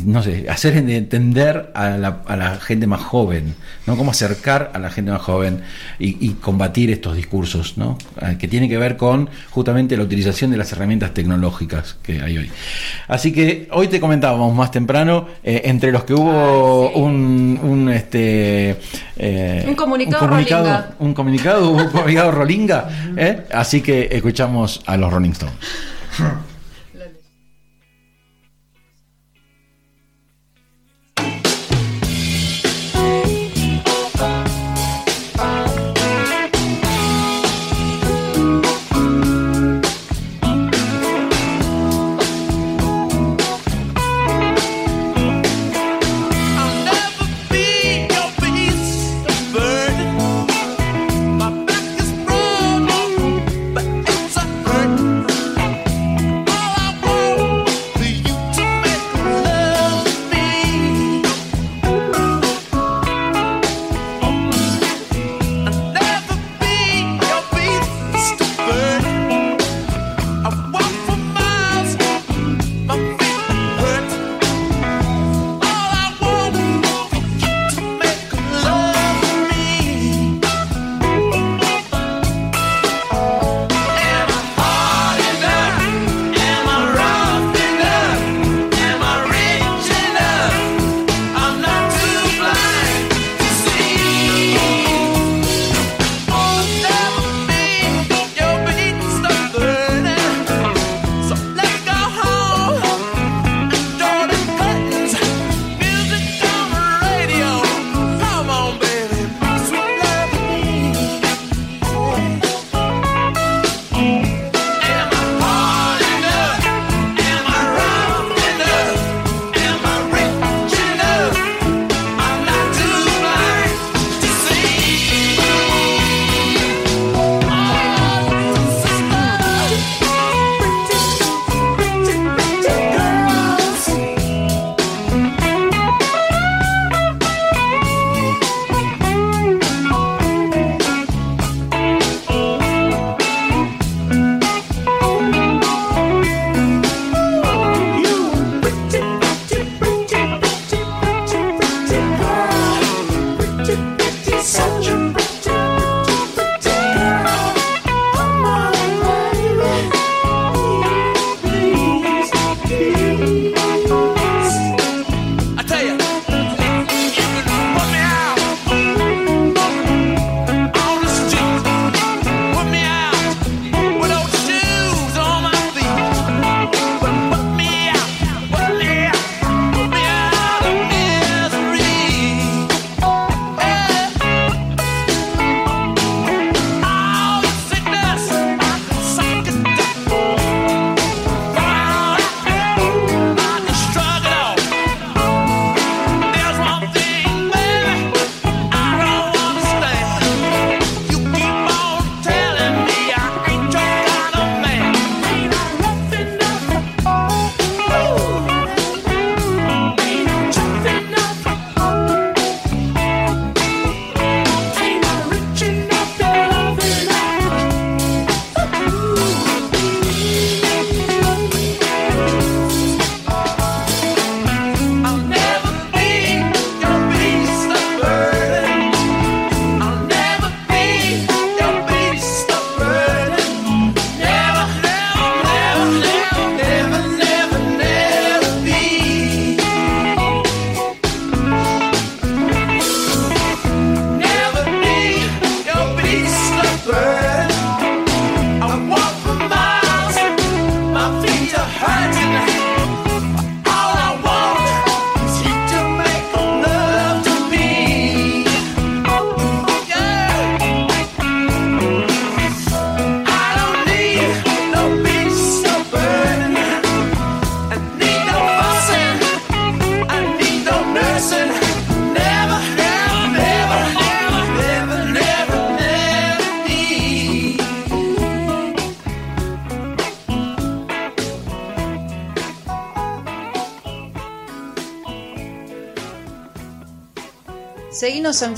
[0.04, 3.54] no sé, hacer entender a la, a la gente más joven,
[3.86, 3.96] ¿no?
[3.96, 5.62] Cómo acercar a la gente más joven
[5.98, 7.96] y, y combatir estos discursos, ¿no?
[8.20, 12.38] Eh, Que tiene que ver con justamente la utilización de las herramientas tecnológicas que hay
[12.38, 12.50] hoy.
[13.08, 17.00] Así que hoy te comentábamos más temprano, eh, entre los que hubo Ay, sí.
[17.00, 18.76] un, un, este
[19.16, 20.94] eh, Un comunicado comunicado, Rolinga.
[20.98, 23.46] un comunicado, un comunicado Rolinga, ¿eh?
[23.52, 25.54] así que escuchamos a los Rolling Stones.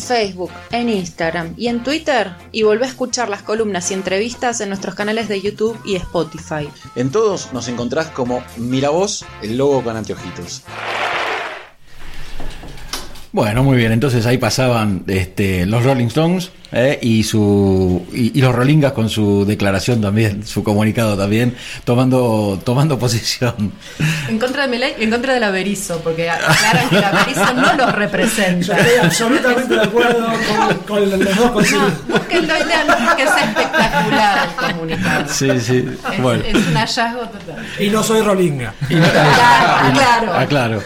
[0.03, 4.69] Facebook, en Instagram y en Twitter y volvé a escuchar las columnas y entrevistas en
[4.69, 6.69] nuestros canales de YouTube y Spotify.
[6.95, 10.63] En todos nos encontrás como Miravoz, el logo con anteojitos.
[13.33, 13.93] Bueno, muy bien.
[13.93, 19.09] Entonces ahí pasaban este, los Rolling Stones eh, y su y, y los Rollingas con
[19.09, 23.73] su declaración también, su comunicado también, tomando tomando posición.
[24.29, 27.73] En contra de Milei y en contra del Averizo, porque aclaran que el Averizo no
[27.75, 28.77] los Yo representa.
[28.79, 32.07] estoy absolutamente de acuerdo con, con los dos conceptos.
[32.09, 35.25] Búsquenlo y leanlo porque es espectacular el comunicado.
[35.29, 35.89] Sí, sí.
[36.13, 36.45] Es, Bueno.
[36.47, 37.67] es un hallazgo total.
[37.81, 38.75] Y no soy Rolinga.
[38.89, 40.33] Claro, claro.
[40.35, 40.83] Ah, claro.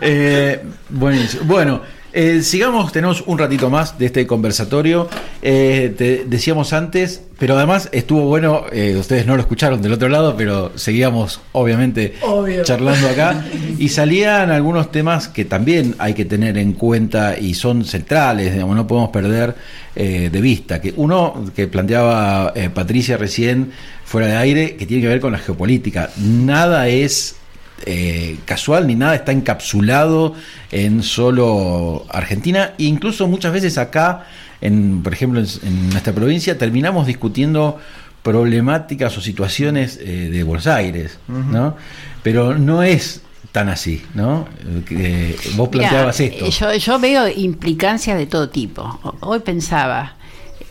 [0.00, 1.44] Eh, buenísimo.
[1.44, 1.80] Bueno,
[2.12, 5.08] eh, sigamos, tenemos un ratito más de este conversatorio.
[5.42, 8.64] Eh, te decíamos antes, pero además estuvo bueno,
[8.98, 12.64] ustedes no lo escucharon del otro lado, pero seguíamos obviamente Obvio.
[12.64, 13.44] charlando acá
[13.78, 18.74] y salían algunos temas que también hay que tener en cuenta y son centrales, digamos,
[18.74, 19.54] no podemos perder
[19.94, 20.80] de vista.
[20.80, 23.72] Que uno que planteaba Patricia recién
[24.04, 26.10] fuera de aire, que tiene que ver con la geopolítica.
[26.16, 27.37] Nada es
[27.86, 30.34] eh, casual ni nada está encapsulado
[30.70, 32.74] en solo Argentina.
[32.78, 34.24] E incluso muchas veces acá,
[34.60, 37.78] en, por ejemplo, en, en nuestra provincia, terminamos discutiendo
[38.22, 41.76] problemáticas o situaciones eh, de Buenos Aires, ¿no?
[42.22, 44.46] Pero no es tan así, ¿no?
[44.90, 46.44] Eh, vos planteabas esto.
[46.46, 49.00] eh, Yo, yo veo implicancias de todo tipo.
[49.20, 50.16] Hoy pensaba,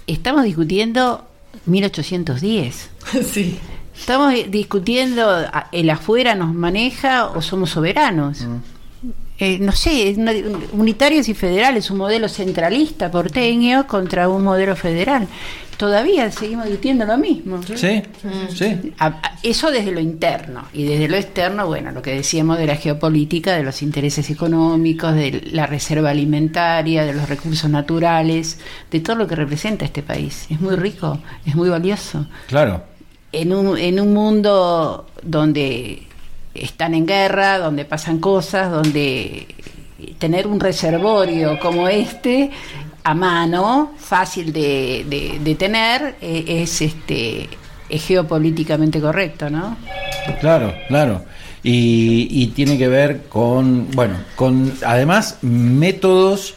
[0.05, 1.25] estamos discutiendo
[1.65, 2.89] 1810.
[3.33, 3.57] Sí.
[3.99, 5.27] Estamos discutiendo,
[5.71, 8.45] ¿el afuera nos maneja o somos soberanos?
[9.39, 10.15] Eh, no sé,
[10.71, 15.27] unitarios y federales, un modelo centralista porteño contra un modelo federal.
[15.77, 17.61] Todavía seguimos discutiendo lo mismo.
[17.61, 18.01] Sí,
[18.49, 18.93] sí.
[18.97, 22.65] A- a- Eso desde lo interno y desde lo externo, bueno, lo que decíamos de
[22.65, 28.99] la geopolítica, de los intereses económicos, de la reserva alimentaria, de los recursos naturales, de
[29.01, 30.47] todo lo que representa este país.
[30.49, 32.25] Es muy rico, es muy valioso.
[32.47, 32.81] Claro.
[33.31, 36.03] En un, en un mundo donde
[36.53, 39.47] están en guerra, donde pasan cosas, donde
[40.17, 42.49] tener un reservorio como este
[43.03, 47.49] a mano, fácil de, de- de tener, eh, es este
[47.89, 49.77] es geopolíticamente correcto, ¿no?
[50.41, 51.23] Claro, claro.
[51.63, 56.55] Y, y tiene que ver con, bueno, con además métodos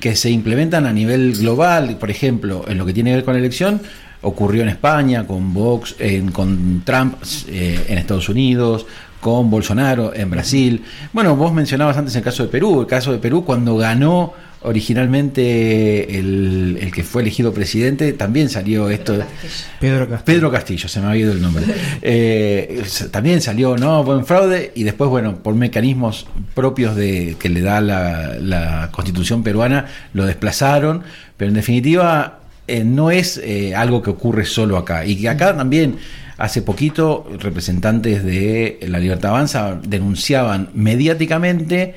[0.00, 3.34] que se implementan a nivel global, por ejemplo, en lo que tiene que ver con
[3.34, 3.80] la elección,
[4.24, 7.14] ocurrió en España, con Vox, en- con Trump
[7.48, 8.86] eh, en Estados Unidos,
[9.20, 10.82] con Bolsonaro en Brasil.
[11.12, 14.32] Bueno, vos mencionabas antes el caso de Perú, el caso de Perú cuando ganó
[14.66, 19.18] originalmente el, el que fue elegido presidente, también salió esto.
[19.80, 20.24] Pedro Castillo.
[20.24, 21.64] Pedro Castillo, se me ha ido el nombre.
[22.02, 24.04] Eh, también salió, ¿no?
[24.04, 29.42] Buen fraude y después, bueno, por mecanismos propios de que le da la, la constitución
[29.42, 31.02] peruana, lo desplazaron,
[31.36, 35.04] pero en definitiva eh, no es eh, algo que ocurre solo acá.
[35.04, 35.96] Y que acá también,
[36.38, 41.94] hace poquito, representantes de La Libertad Avanza denunciaban mediáticamente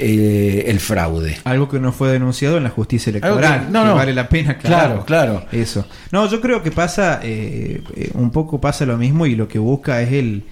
[0.00, 1.38] eh, el fraude.
[1.44, 3.66] Algo que no fue denunciado en la justicia electoral.
[3.66, 3.94] que- no, que no.
[3.96, 5.04] Vale la pena aclararlo.
[5.04, 5.46] Claro, claro.
[5.52, 5.86] Eso.
[6.12, 9.58] No, yo creo que pasa, eh, eh, un poco pasa lo mismo y lo que
[9.58, 10.44] busca es el,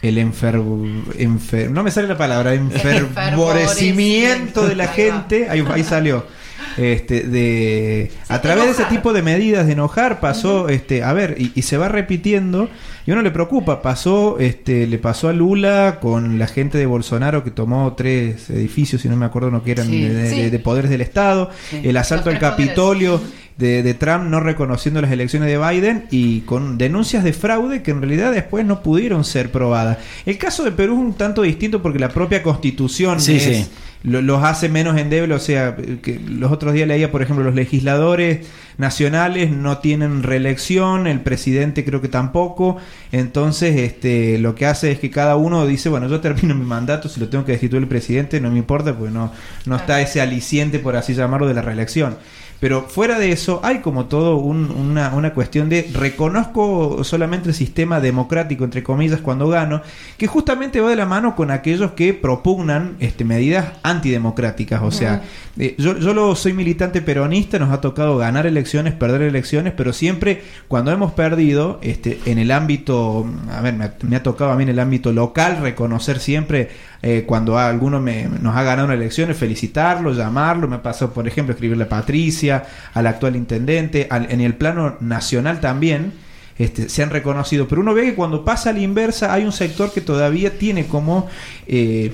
[0.00, 2.54] el enfer, enfer- no me sale la palabra,
[3.54, 6.26] enfervorecimiento de la gente, ahí, ahí salió.
[6.76, 11.36] Este, de a través de ese tipo de medidas de enojar pasó este a ver
[11.38, 12.68] y, y se va repitiendo
[13.06, 17.44] y uno le preocupa pasó este le pasó a Lula con la gente de Bolsonaro
[17.44, 20.02] que tomó tres edificios si no me acuerdo no que eran Sí.
[20.02, 20.50] de, de- Sí.
[20.50, 21.80] de poderes del estado Sí.
[21.84, 22.68] el asalto Los al poderes.
[22.68, 23.20] Capitolio
[23.56, 27.92] de, de Trump no reconociendo las elecciones de Biden y con denuncias de fraude que
[27.92, 29.98] en realidad después no pudieron ser probadas.
[30.26, 33.66] El caso de Perú es un tanto distinto porque la propia constitución Sí, es- sí.
[34.04, 37.54] Lo- los hace menos endebles, o sea, que los otros días leía, por ejemplo, los
[37.54, 38.46] legisladores
[38.78, 42.76] nacionales no tienen reelección, el presidente creo que tampoco,
[43.12, 47.08] entonces este lo que hace es que cada uno dice, bueno, yo termino mi mandato,
[47.08, 49.32] si lo tengo que destituir el presidente, no me importa, porque no,
[49.66, 52.16] no está ese aliciente, por así llamarlo, de la reelección.
[52.64, 57.54] Pero fuera de eso, hay como todo un- una, una cuestión de reconozco solamente el
[57.54, 59.82] sistema democrático, entre comillas, cuando gano,
[60.16, 64.80] que justamente va de la mano con aquellos que propugnan este, medidas antidemocráticas.
[64.82, 65.20] O sea,
[65.58, 69.92] eh, yo, yo lo soy militante peronista, nos ha tocado ganar elecciones, perder elecciones, pero
[69.92, 74.52] siempre cuando hemos perdido, este, en el ámbito, a ver, me ha, me ha tocado
[74.52, 76.70] a mí en el ámbito local reconocer siempre
[77.02, 81.12] eh, cuando a alguno me, nos ha ganado una elección, felicitarlo, llamarlo, me ha pasado,
[81.12, 82.53] por ejemplo, escribirle a Patricia,
[82.94, 86.12] al actual intendente, al- en el plano nacional también,
[86.58, 89.52] este, se han reconocido, pero uno ve que cuando pasa a la inversa hay un
[89.52, 91.26] sector que todavía tiene como...
[91.66, 92.12] eh,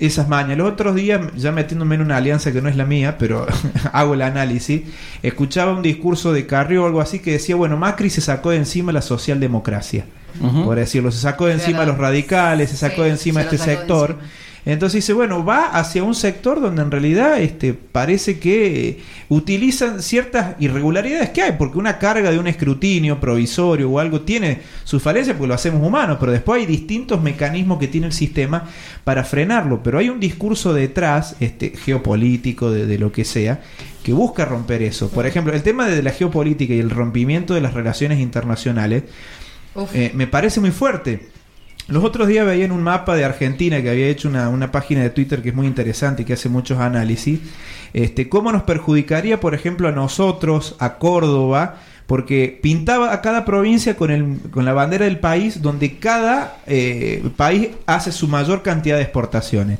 [0.00, 0.56] esas mañas.
[0.56, 3.48] Los otros días, ya metiéndome en una alianza que no es la mía, pero
[3.92, 4.82] hago el análisis,
[5.24, 8.58] escuchaba un discurso de Carrió o algo así que decía, bueno, Macri se sacó de
[8.58, 10.04] encima la socialdemocracia,
[10.64, 14.10] por decirlo, se sacó de encima a los radicales, se sacó de encima este sector.
[14.10, 14.28] encima.
[14.68, 19.00] Entonces dice, bueno, va hacia un sector donde en realidad este, parece que
[19.30, 24.58] utilizan ciertas irregularidades que hay, porque una carga de un escrutinio provisorio o algo tiene
[24.84, 28.68] sus falencias porque lo hacemos humanos, pero después hay distintos mecanismos que tiene el sistema
[29.04, 33.62] para frenarlo, pero hay un discurso detrás, este, geopolítico, de, de lo que sea,
[34.02, 35.08] que busca romper eso.
[35.08, 39.04] Por ejemplo, el tema de la geopolítica y el rompimiento de las relaciones internacionales
[39.94, 41.37] eh, me parece muy fuerte.
[41.88, 45.02] Los otros días veía en un mapa de Argentina que había hecho una, una página
[45.02, 47.40] de Twitter que es muy interesante y que hace muchos análisis.
[47.94, 51.80] Este, ¿Cómo nos perjudicaría, por ejemplo, a nosotros, a Córdoba?
[52.08, 57.22] Porque pintaba a cada provincia con, el, con la bandera del país, donde cada eh,
[57.36, 59.78] país hace su mayor cantidad de exportaciones.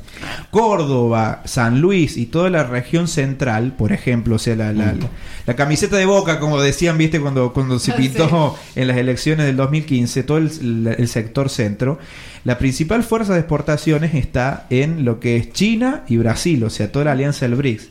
[0.51, 5.09] Córdoba, San Luis y toda la región central, por ejemplo, o sea, la, la- la-
[5.47, 9.47] la camiseta de boca, como decían, viste, cuando, cuando se Ah, pintó en las elecciones
[9.47, 11.97] del 2015, todo el, el sector centro,
[12.43, 16.91] la principal fuerza de exportaciones está en lo que es China y Brasil, o sea,
[16.91, 17.89] toda la alianza del BRICS.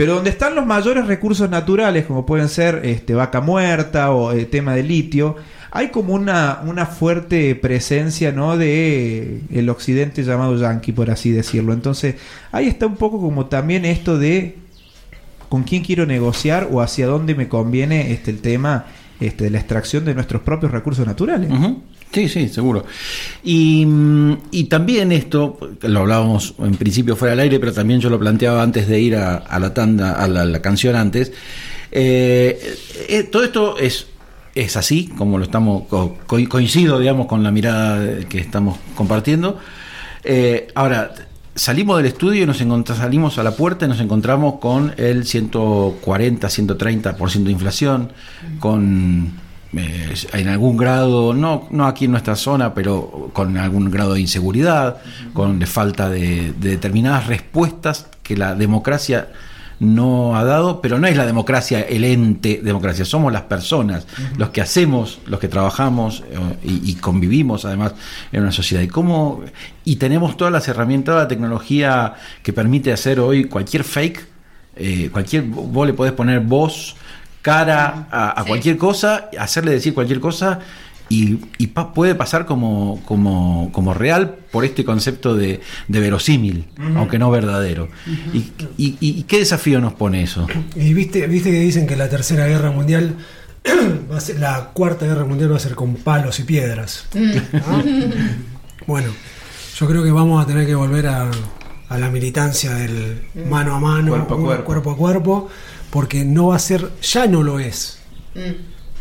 [0.00, 4.46] Pero donde están los mayores recursos naturales, como pueden ser este, vaca muerta o el
[4.46, 5.36] tema de litio,
[5.70, 8.56] hay como una, una fuerte presencia ¿no?
[8.56, 11.74] de el occidente llamado yanqui, por así decirlo.
[11.74, 12.14] Entonces,
[12.50, 14.56] ahí está un poco como también esto de
[15.50, 18.86] con quién quiero negociar o hacia dónde me conviene este, el tema
[19.20, 21.50] este, de la extracción de nuestros propios recursos naturales.
[22.12, 22.84] Sí, sí, seguro.
[23.44, 28.10] Y, mm, y también esto, lo hablábamos en principio fuera del aire, pero también yo
[28.10, 31.32] lo planteaba antes de ir a, a la tanda, a la, canción antes.
[31.92, 32.76] Eh,
[33.08, 34.06] eh, todo esto es,
[34.56, 39.58] es así, como lo estamos, co- co- coincido, digamos, con la mirada que estamos compartiendo.
[40.24, 41.12] Eh, ahora,
[41.54, 46.48] salimos del estudio y nos salimos a la puerta y nos encontramos con el 140,
[46.48, 48.12] 130% de inflación,
[48.58, 49.32] con
[49.76, 54.20] eh, en algún grado, no, no aquí en nuestra zona, pero con algún grado de
[54.20, 54.98] inseguridad,
[55.32, 59.28] con de falta de, de determinadas respuestas que la democracia
[59.80, 64.06] no ha dado, pero no es la democracia el ente democracia, somos las personas,
[64.36, 67.94] los que hacemos, los que trabajamos eh, y, y convivimos además
[68.30, 68.82] en una sociedad.
[68.82, 69.42] Y cómo
[69.84, 74.26] y tenemos todas las herramientas, toda la tecnología que permite hacer hoy cualquier fake,
[74.76, 76.94] eh, cualquier vos le podés poner voz,
[77.42, 78.48] cara a, a Sí.
[78.48, 80.58] cualquier cosa, hacerle decir cualquier cosa
[81.08, 86.66] y, y pa- puede pasar como, como, como real por este concepto de, de verosímil,
[86.96, 87.88] aunque no verdadero.
[88.32, 88.38] y,
[88.78, 90.46] y- y qué desafío nos pone eso?
[90.76, 93.16] Y viste, viste que dicen que la tercera guerra mundial
[94.12, 97.06] va a ser, la cuarta guerra mundial va a ser con palos y piedras.
[97.14, 97.82] ¿no?
[98.86, 99.08] Bueno,
[99.76, 101.30] yo creo que vamos a tener que volver a,
[101.90, 104.64] a la militancia del mano a mano, Cuerpo a cuerpo.
[104.64, 105.48] cuerpo a cuerpo,
[105.90, 107.98] porque no va a ser, ya no lo es.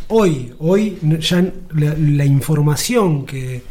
[0.10, 1.42] Hoy, hoy n- ya
[1.76, 3.64] la, la información que,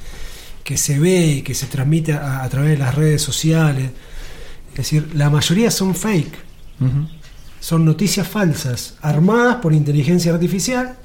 [0.62, 3.91] que se ve y que se transmite a, a través de las redes sociales,
[4.71, 6.47] es decir, la mayoría son fake
[7.61, 10.97] son noticias falsas, armadas por inteligencia artificial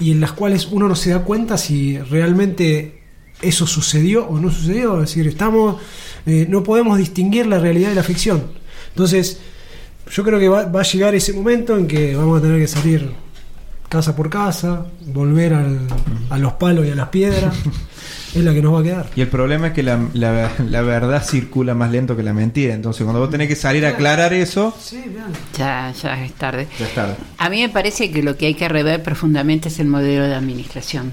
[0.00, 2.99] y en las cuales uno no se da cuenta si realmente
[3.42, 4.94] eso sucedió o no sucedió.
[5.02, 5.80] Es decir, estamos,
[6.26, 8.42] eh, no podemos distinguir la realidad de la ficción.
[8.90, 9.38] Entonces,
[10.10, 12.66] yo creo que va, va a llegar ese momento en que vamos a tener que
[12.68, 13.10] salir
[13.88, 15.86] casa por casa, volver al-
[16.30, 17.54] a los palos y a las piedras.
[18.34, 19.10] es la que nos va a quedar.
[19.16, 22.74] Y el problema es que la, la- la verdad circula más lento que la mentira.
[22.74, 25.24] Entonces, cuando vos tenés que salir a aclarar eso, Sí, bien.
[25.58, 26.68] Ya, ya es tarde.
[26.78, 27.16] ya es tarde.
[27.38, 30.34] A mí me parece que lo que hay que rever profundamente es el modelo de
[30.36, 31.12] administración,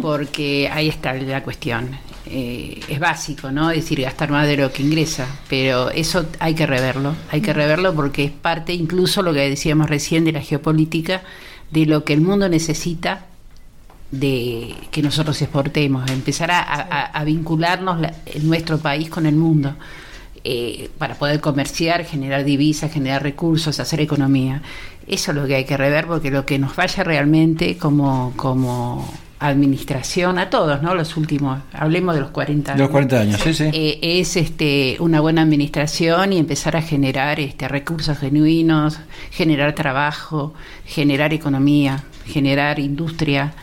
[0.00, 1.90] Porque ahí está la cuestión.
[2.30, 3.70] Eh, es básico, ¿no?
[3.70, 7.52] Es decir, gastar más de lo que ingresa, pero eso hay que reverlo, hay que
[7.54, 11.22] reverlo porque es parte, incluso lo que decíamos recién de la geopolítica,
[11.70, 13.24] de lo que el mundo necesita
[14.10, 19.34] de que nosotros exportemos, empezar a, a- a vincularnos la- en nuestro país con el
[19.34, 19.74] mundo.
[20.44, 24.62] Eh, para poder comerciar, generar divisas, generar recursos, hacer economía.
[25.06, 29.08] Eso es lo que hay que rever porque lo que nos vaya realmente como, como
[29.40, 30.94] administración a todos, ¿no?
[30.94, 33.70] Los últimos, hablemos de los 40 De los 40 años, sí, sí.
[33.72, 38.98] eh, es este una buena administración y empezar a generar este recursos genuinos,
[39.30, 43.54] generar trabajo, generar economía, generar industria,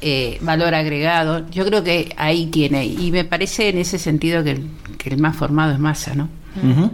[0.00, 1.48] eh, valor agregado.
[1.50, 5.18] Yo creo que ahí tiene, y me parece en ese sentido que el, que el
[5.18, 6.28] más formado es Massa, ¿no?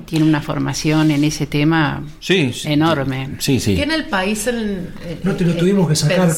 [0.06, 2.72] Tiene una formación en ese tema Sí, sí.
[2.72, 3.36] enorme.
[3.38, 3.74] Sí, sí.
[3.74, 4.92] Tiene el país en.
[5.04, 6.28] eh, No te lo eh, tuvimos que sacar.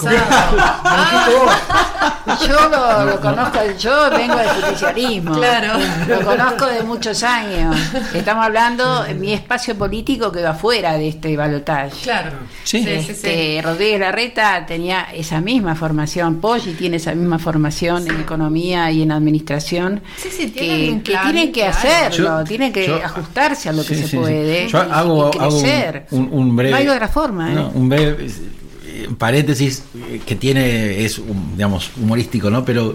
[1.25, 2.39] vos.
[2.49, 5.35] Yo lo, lo conozco, yo vengo del justicialismo.
[5.35, 5.79] Claro.
[6.09, 7.77] Lo conozco de muchos años.
[8.15, 11.91] Estamos hablando en mi espacio político que va fuera de este balotaje.
[12.03, 12.31] Claro.
[12.65, 12.83] Sí.
[12.83, 13.11] sí, sí.
[13.13, 19.03] Este, Rodríguez Larreta tenía esa misma formación, Poggi tiene esa misma formación en economía y
[19.03, 21.77] en administración, Sí, sí, que, tienen que tienen que claro.
[21.77, 24.17] hacerlo, Yo- tienen que yo- ajustarse a lo que Sí, se sí, sí.
[24.17, 25.59] puede Yo y- hago, y hago
[26.11, 26.71] un- breve.
[26.71, 27.55] No hay otra forma, ¿eh?
[27.55, 28.27] no, un breve
[28.87, 32.65] eh, paréntesis eh, que tiene, es, un, digamos, humorístico, ¿no?
[32.65, 32.95] Pero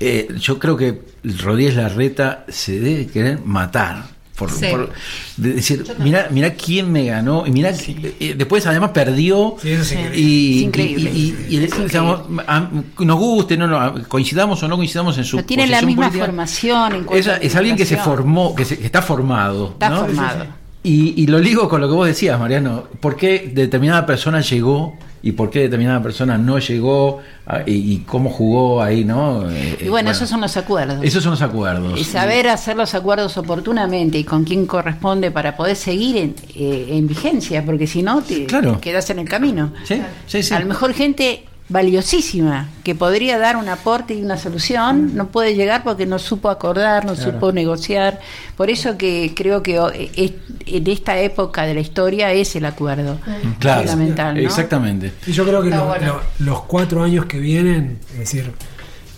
[0.00, 4.04] eh, yo creo que Rodríguez Larreta se debe querer matar.
[4.48, 4.66] Por, Sí.
[4.70, 4.90] por-
[5.36, 9.82] de decir, mira, mira quién me ganó, y mira, eh, después además perdió, Sí, eso
[9.82, 10.18] es increíble.
[10.20, 11.10] y, Es increíble.
[11.10, 12.68] y- y- y- y- Es digamos, a-
[12.98, 16.26] nos guste, no, no, coincidamos o no coincidamos en su No tienen la misma política,
[16.26, 19.70] formación en es, es alguien que se formó, que, se- que está formado.
[19.72, 20.00] Está ¿no?
[20.00, 20.46] formado.
[20.84, 22.84] Y, y lo ligo con lo que vos decías, Mariano.
[23.00, 27.98] ¿Por qué determinada persona llegó y por qué determinada persona no llegó ah, y, y
[28.00, 29.48] cómo jugó ahí, ¿no?
[29.50, 30.98] Eh, Y bueno, esos son los acuerdos.
[31.02, 31.98] Esos son los acuerdos.
[32.00, 36.86] Y saber hacer los acuerdos oportunamente y con quién corresponde para poder seguir en, eh,
[36.90, 38.74] en vigencia, porque si no te, Claro.
[38.74, 39.72] te quedas en el camino.
[39.84, 40.52] Sí, sí, sí.
[40.54, 45.54] A lo mejor gente valiosísima que podría dar un aporte y una solución no puede
[45.54, 47.32] llegar porque no supo acordar, no Claro.
[47.32, 48.20] supo negociar.
[48.56, 50.32] Por eso que creo que oh, es-
[50.66, 53.18] en esta época de la historia es el acuerdo
[53.58, 54.34] Claro, fundamental.
[54.36, 54.40] ¿no?
[54.42, 55.12] exactamente.
[55.26, 56.06] Y yo creo que lo- bueno.
[56.38, 58.52] lo- los cuatro años que vienen, es decir,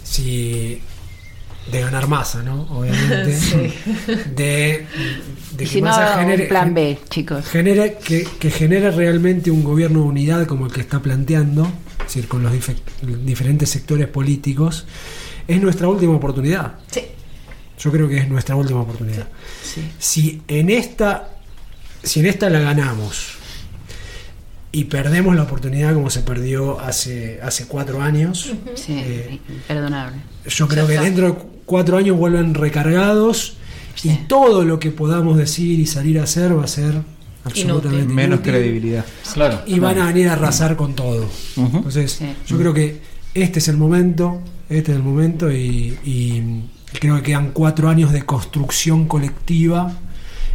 [0.02, 0.80] si
[1.70, 2.62] de ganar masa, ¿no?
[2.70, 3.38] Obviamente.
[4.36, 4.86] De,
[5.52, 7.46] de que si no, un plan B, chicos.
[7.46, 11.66] genere que, que genere realmente un gobierno de unidad como el que está planteando,
[12.06, 12.76] es decir, con los dife-
[13.24, 14.86] diferentes sectores políticos,
[15.48, 16.74] es nuestra última oportunidad.
[16.90, 17.00] Sí.
[17.78, 19.28] Yo creo que es nuestra última oportunidad.
[19.62, 19.82] Sí.
[19.98, 21.30] Si en esta,
[22.02, 23.34] si en esta la ganamos
[24.72, 30.16] y perdemos la oportunidad como se perdió hace, hace cuatro años, Sí, Eh, imperdonable.
[30.48, 31.34] yo creo que dentro de
[31.64, 33.56] cuatro años vuelven recargados
[33.94, 34.10] Sí.
[34.10, 36.94] y todo lo que podamos decir y salir a hacer va a ser
[37.44, 39.04] absolutamente Menos inútil credibilidad.
[39.32, 39.60] Claro.
[39.66, 41.26] y van a venir a arrasar con todo.
[41.56, 42.26] Entonces, Sí.
[42.46, 43.00] yo creo que
[43.34, 46.42] este es el momento, este es el momento y, y
[46.98, 49.92] creo que quedan cuatro años de construcción colectiva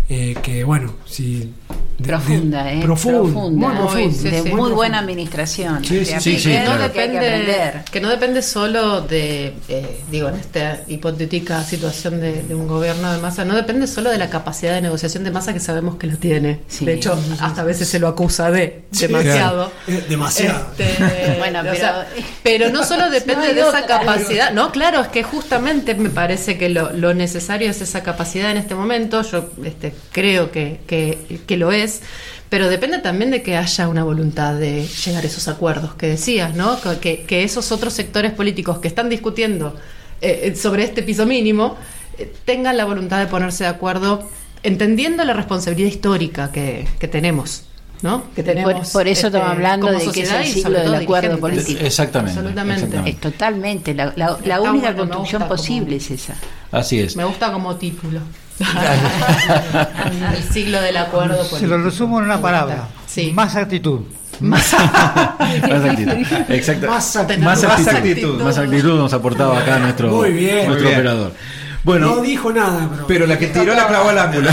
[0.09, 1.51] eh, que, bueno, si...
[2.01, 2.81] Profunda, de- ¿eh?
[2.81, 3.67] profunda, Profunda.
[3.67, 4.13] muy profunda.
[4.17, 4.41] Sí, de sí.
[4.43, 4.75] muy profunda.
[4.75, 5.83] buena administración.
[5.83, 6.81] Sí, de sí, sí, sí, aprender claro.
[6.81, 7.81] lo que que aprender.
[7.91, 13.11] que no depende solo de, eh, digo, en esta hipotética situación de, de un gobierno
[13.11, 16.07] de masa, no depende solo de la capacidad de negociación de masa que sabemos que
[16.07, 16.61] lo tiene.
[16.69, 16.85] Sí.
[16.85, 19.69] De hecho, hasta a veces se lo acusa de demasiado.
[19.87, 20.67] Eh, demasiado.
[20.77, 22.07] Este, Bueno, o pero- sea,
[22.43, 26.57] pero no solo depende No de esa capacidad, no, claro, es que justamente me parece
[26.57, 31.41] que lo, lo necesario es esa capacidad en este momento, yo este, creo que, que,
[31.45, 32.01] que lo es,
[32.49, 36.55] pero depende también de que haya una voluntad de llegar a esos acuerdos que decías,
[36.55, 36.77] ¿no?
[36.99, 39.75] Que, que esos otros sectores políticos que están discutiendo
[40.21, 41.75] eh, sobre este piso mínimo
[42.17, 44.27] eh, tengan la voluntad de ponerse de acuerdo,
[44.63, 47.63] entendiendo la responsabilidad histórica que, que tenemos.
[48.01, 48.23] ¿no?
[48.33, 50.79] Que tenemos, Por, por eso estamos este, hablando de que es sociedad el y siglo
[50.79, 51.81] del acuerdo político.
[51.83, 52.39] Exactamente.
[52.39, 52.83] Absolutamente.
[52.85, 53.09] exactamente.
[53.11, 56.35] Es totalmente, la, la- la única bueno, construcción posible como- es esa.
[56.71, 57.17] Así es.
[57.17, 58.21] Me gusta como título.
[58.59, 61.77] El siglo del acuerdo Se político.
[61.77, 62.87] lo resumo en una palabra.
[63.07, 63.31] Sí.
[63.33, 64.01] Más actitud.
[64.39, 66.11] Más actitud.
[66.49, 66.87] Exacto.
[66.87, 67.43] Más actitud.
[67.43, 67.97] Más Más actitud.
[67.97, 68.41] actitud.
[68.41, 70.67] Más actitud nos aportaba acá nuestro, Muy bien.
[70.67, 70.95] nuestro Muy bien.
[70.95, 71.33] operador.
[71.81, 73.07] Bueno, no dijo nada, pero.
[73.07, 74.49] Pero la que tiró la clavó al ángulo.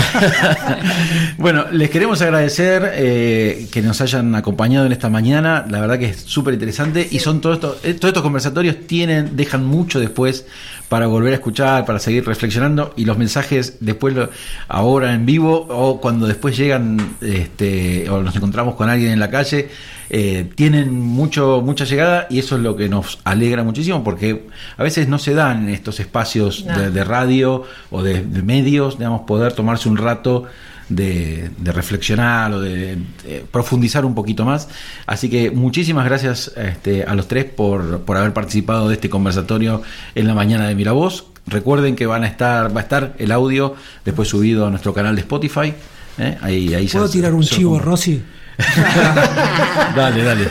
[1.37, 5.65] bueno, les queremos agradecer eh, que nos hayan acompañado en esta mañana.
[5.69, 9.35] La verdad que es súper interesante y son todos estos, eh, todos estos conversatorios tienen,
[9.35, 10.45] dejan mucho después
[10.89, 14.29] para volver a escuchar, para seguir reflexionando y los mensajes después lo-
[14.69, 19.29] ahora en vivo o cuando después llegan este, o nos encontramos con alguien en la
[19.29, 19.69] calle
[20.09, 24.83] eh, tienen mucho mucha llegada y eso es lo que nos alegra muchísimo porque a
[24.83, 26.79] veces no se dan estos espacios No.
[26.79, 30.45] de, de radio o de, de medios, digamos, poder tomarse un rato
[30.89, 34.69] de, de reflexionar o de, de profundizar un poquito más.
[35.05, 39.81] Así que muchísimas gracias este, a los tres por, por haber participado de este conversatorio
[40.15, 41.25] en la mañana de Miravoz.
[41.47, 43.75] Recuerden que van a estar, va a estar el audio
[44.05, 45.73] después subido a nuestro canal de Spotify.
[46.17, 46.37] ¿eh?
[46.41, 47.79] Ahí, ahí ¿Puedo se- tirar un chivo.
[47.79, 48.21] Rosy?
[49.95, 50.47] dale, dale.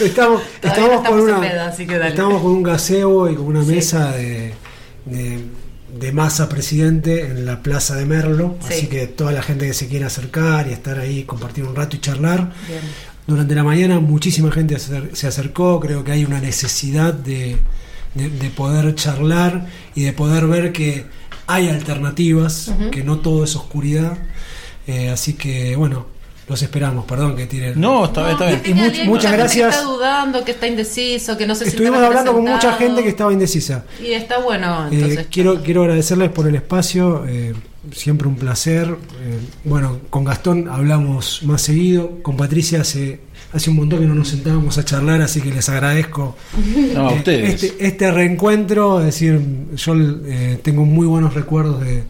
[0.00, 2.10] Estamos, estamos, con una, veda, así que dale.
[2.10, 4.54] estamos con un gazebo y con una mesa de,
[5.04, 5.44] de,
[5.98, 8.56] de masa presidente en la plaza de Merlo.
[8.66, 8.74] Sí.
[8.74, 11.96] Así que toda la gente que se quiera acercar y estar ahí, compartir un rato
[11.96, 12.52] y charlar.
[12.66, 12.80] Bien.
[13.26, 17.56] Durante la mañana muchísima gente se acer- se acercó, creo que hay una necesidad de,
[18.14, 21.04] de- de poder charlar y de poder ver que
[21.46, 24.16] hay alternativas, que no todo es oscuridad.
[24.86, 26.06] Eh, así que bueno,
[26.48, 27.80] los esperamos, perdón que tiren.
[27.80, 28.60] No, está, está bien.
[28.64, 29.74] Y much- muchas que gracias.
[29.74, 33.32] está dudando, que está indeciso, que no se Estuvimos hablando con mucha gente que estaba
[33.32, 33.84] indecisa.
[34.02, 37.54] Y está bueno, Eh, quiero, quiero agradecerles por el espacio, eh,
[37.92, 38.88] siempre un placer.
[39.22, 43.20] Eh, bueno, con Gastón hablamos más seguido, con Patricia hace,
[43.52, 46.36] hace un montón que no nos sentábamos a charlar, así que les agradezco
[46.94, 47.62] No, a eh, ustedes.
[47.62, 48.98] este, este reencuentro.
[48.98, 49.40] Es decir,
[49.76, 49.94] yo
[50.26, 52.02] eh, tengo muy buenos recuerdos de,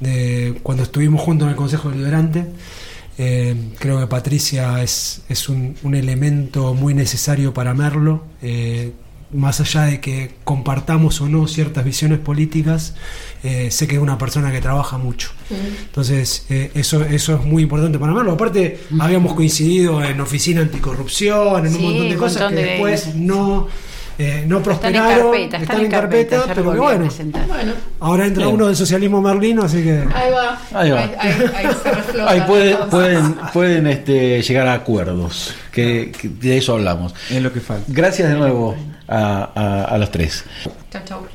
[0.00, 2.46] de cuando estuvimos juntos en el Consejo Deliberante.
[3.18, 8.24] Eh, creo que Patricia es, es un, un elemento muy necesario para Merlo.
[8.42, 8.92] eh,
[9.34, 12.94] más allá de que compartamos o no ciertas visiones políticas,
[13.42, 15.30] eh, sé que es una persona que trabaja mucho.
[15.86, 18.32] Entonces, eh, eso, eso es muy importante para Merlo.
[18.32, 22.70] Aparte, habíamos coincidido en oficina anticorrupción, en Sí, un montón de cosas montón que de-
[22.72, 23.68] después no,
[24.18, 25.22] eh, no Están en prosperaron.
[25.32, 27.08] carpeta, están en carpeta, pero bueno,
[28.00, 28.54] ahora entra Bien.
[28.54, 30.04] uno del socialismo merlino, así que...
[30.14, 30.58] ahí va.
[30.74, 31.00] Ahí va.
[31.00, 32.30] Ahí, ahí- ahí se reflota.
[32.30, 32.90] Ahí puede- entonces.
[32.90, 37.14] pueden pueden este, llegar a acuerdos, que, que de eso hablamos.
[37.30, 37.84] Es lo que falta.
[37.88, 38.76] Gracias de nuevo
[39.08, 40.44] a, a- a los tres.
[40.90, 41.26] Chau, chau.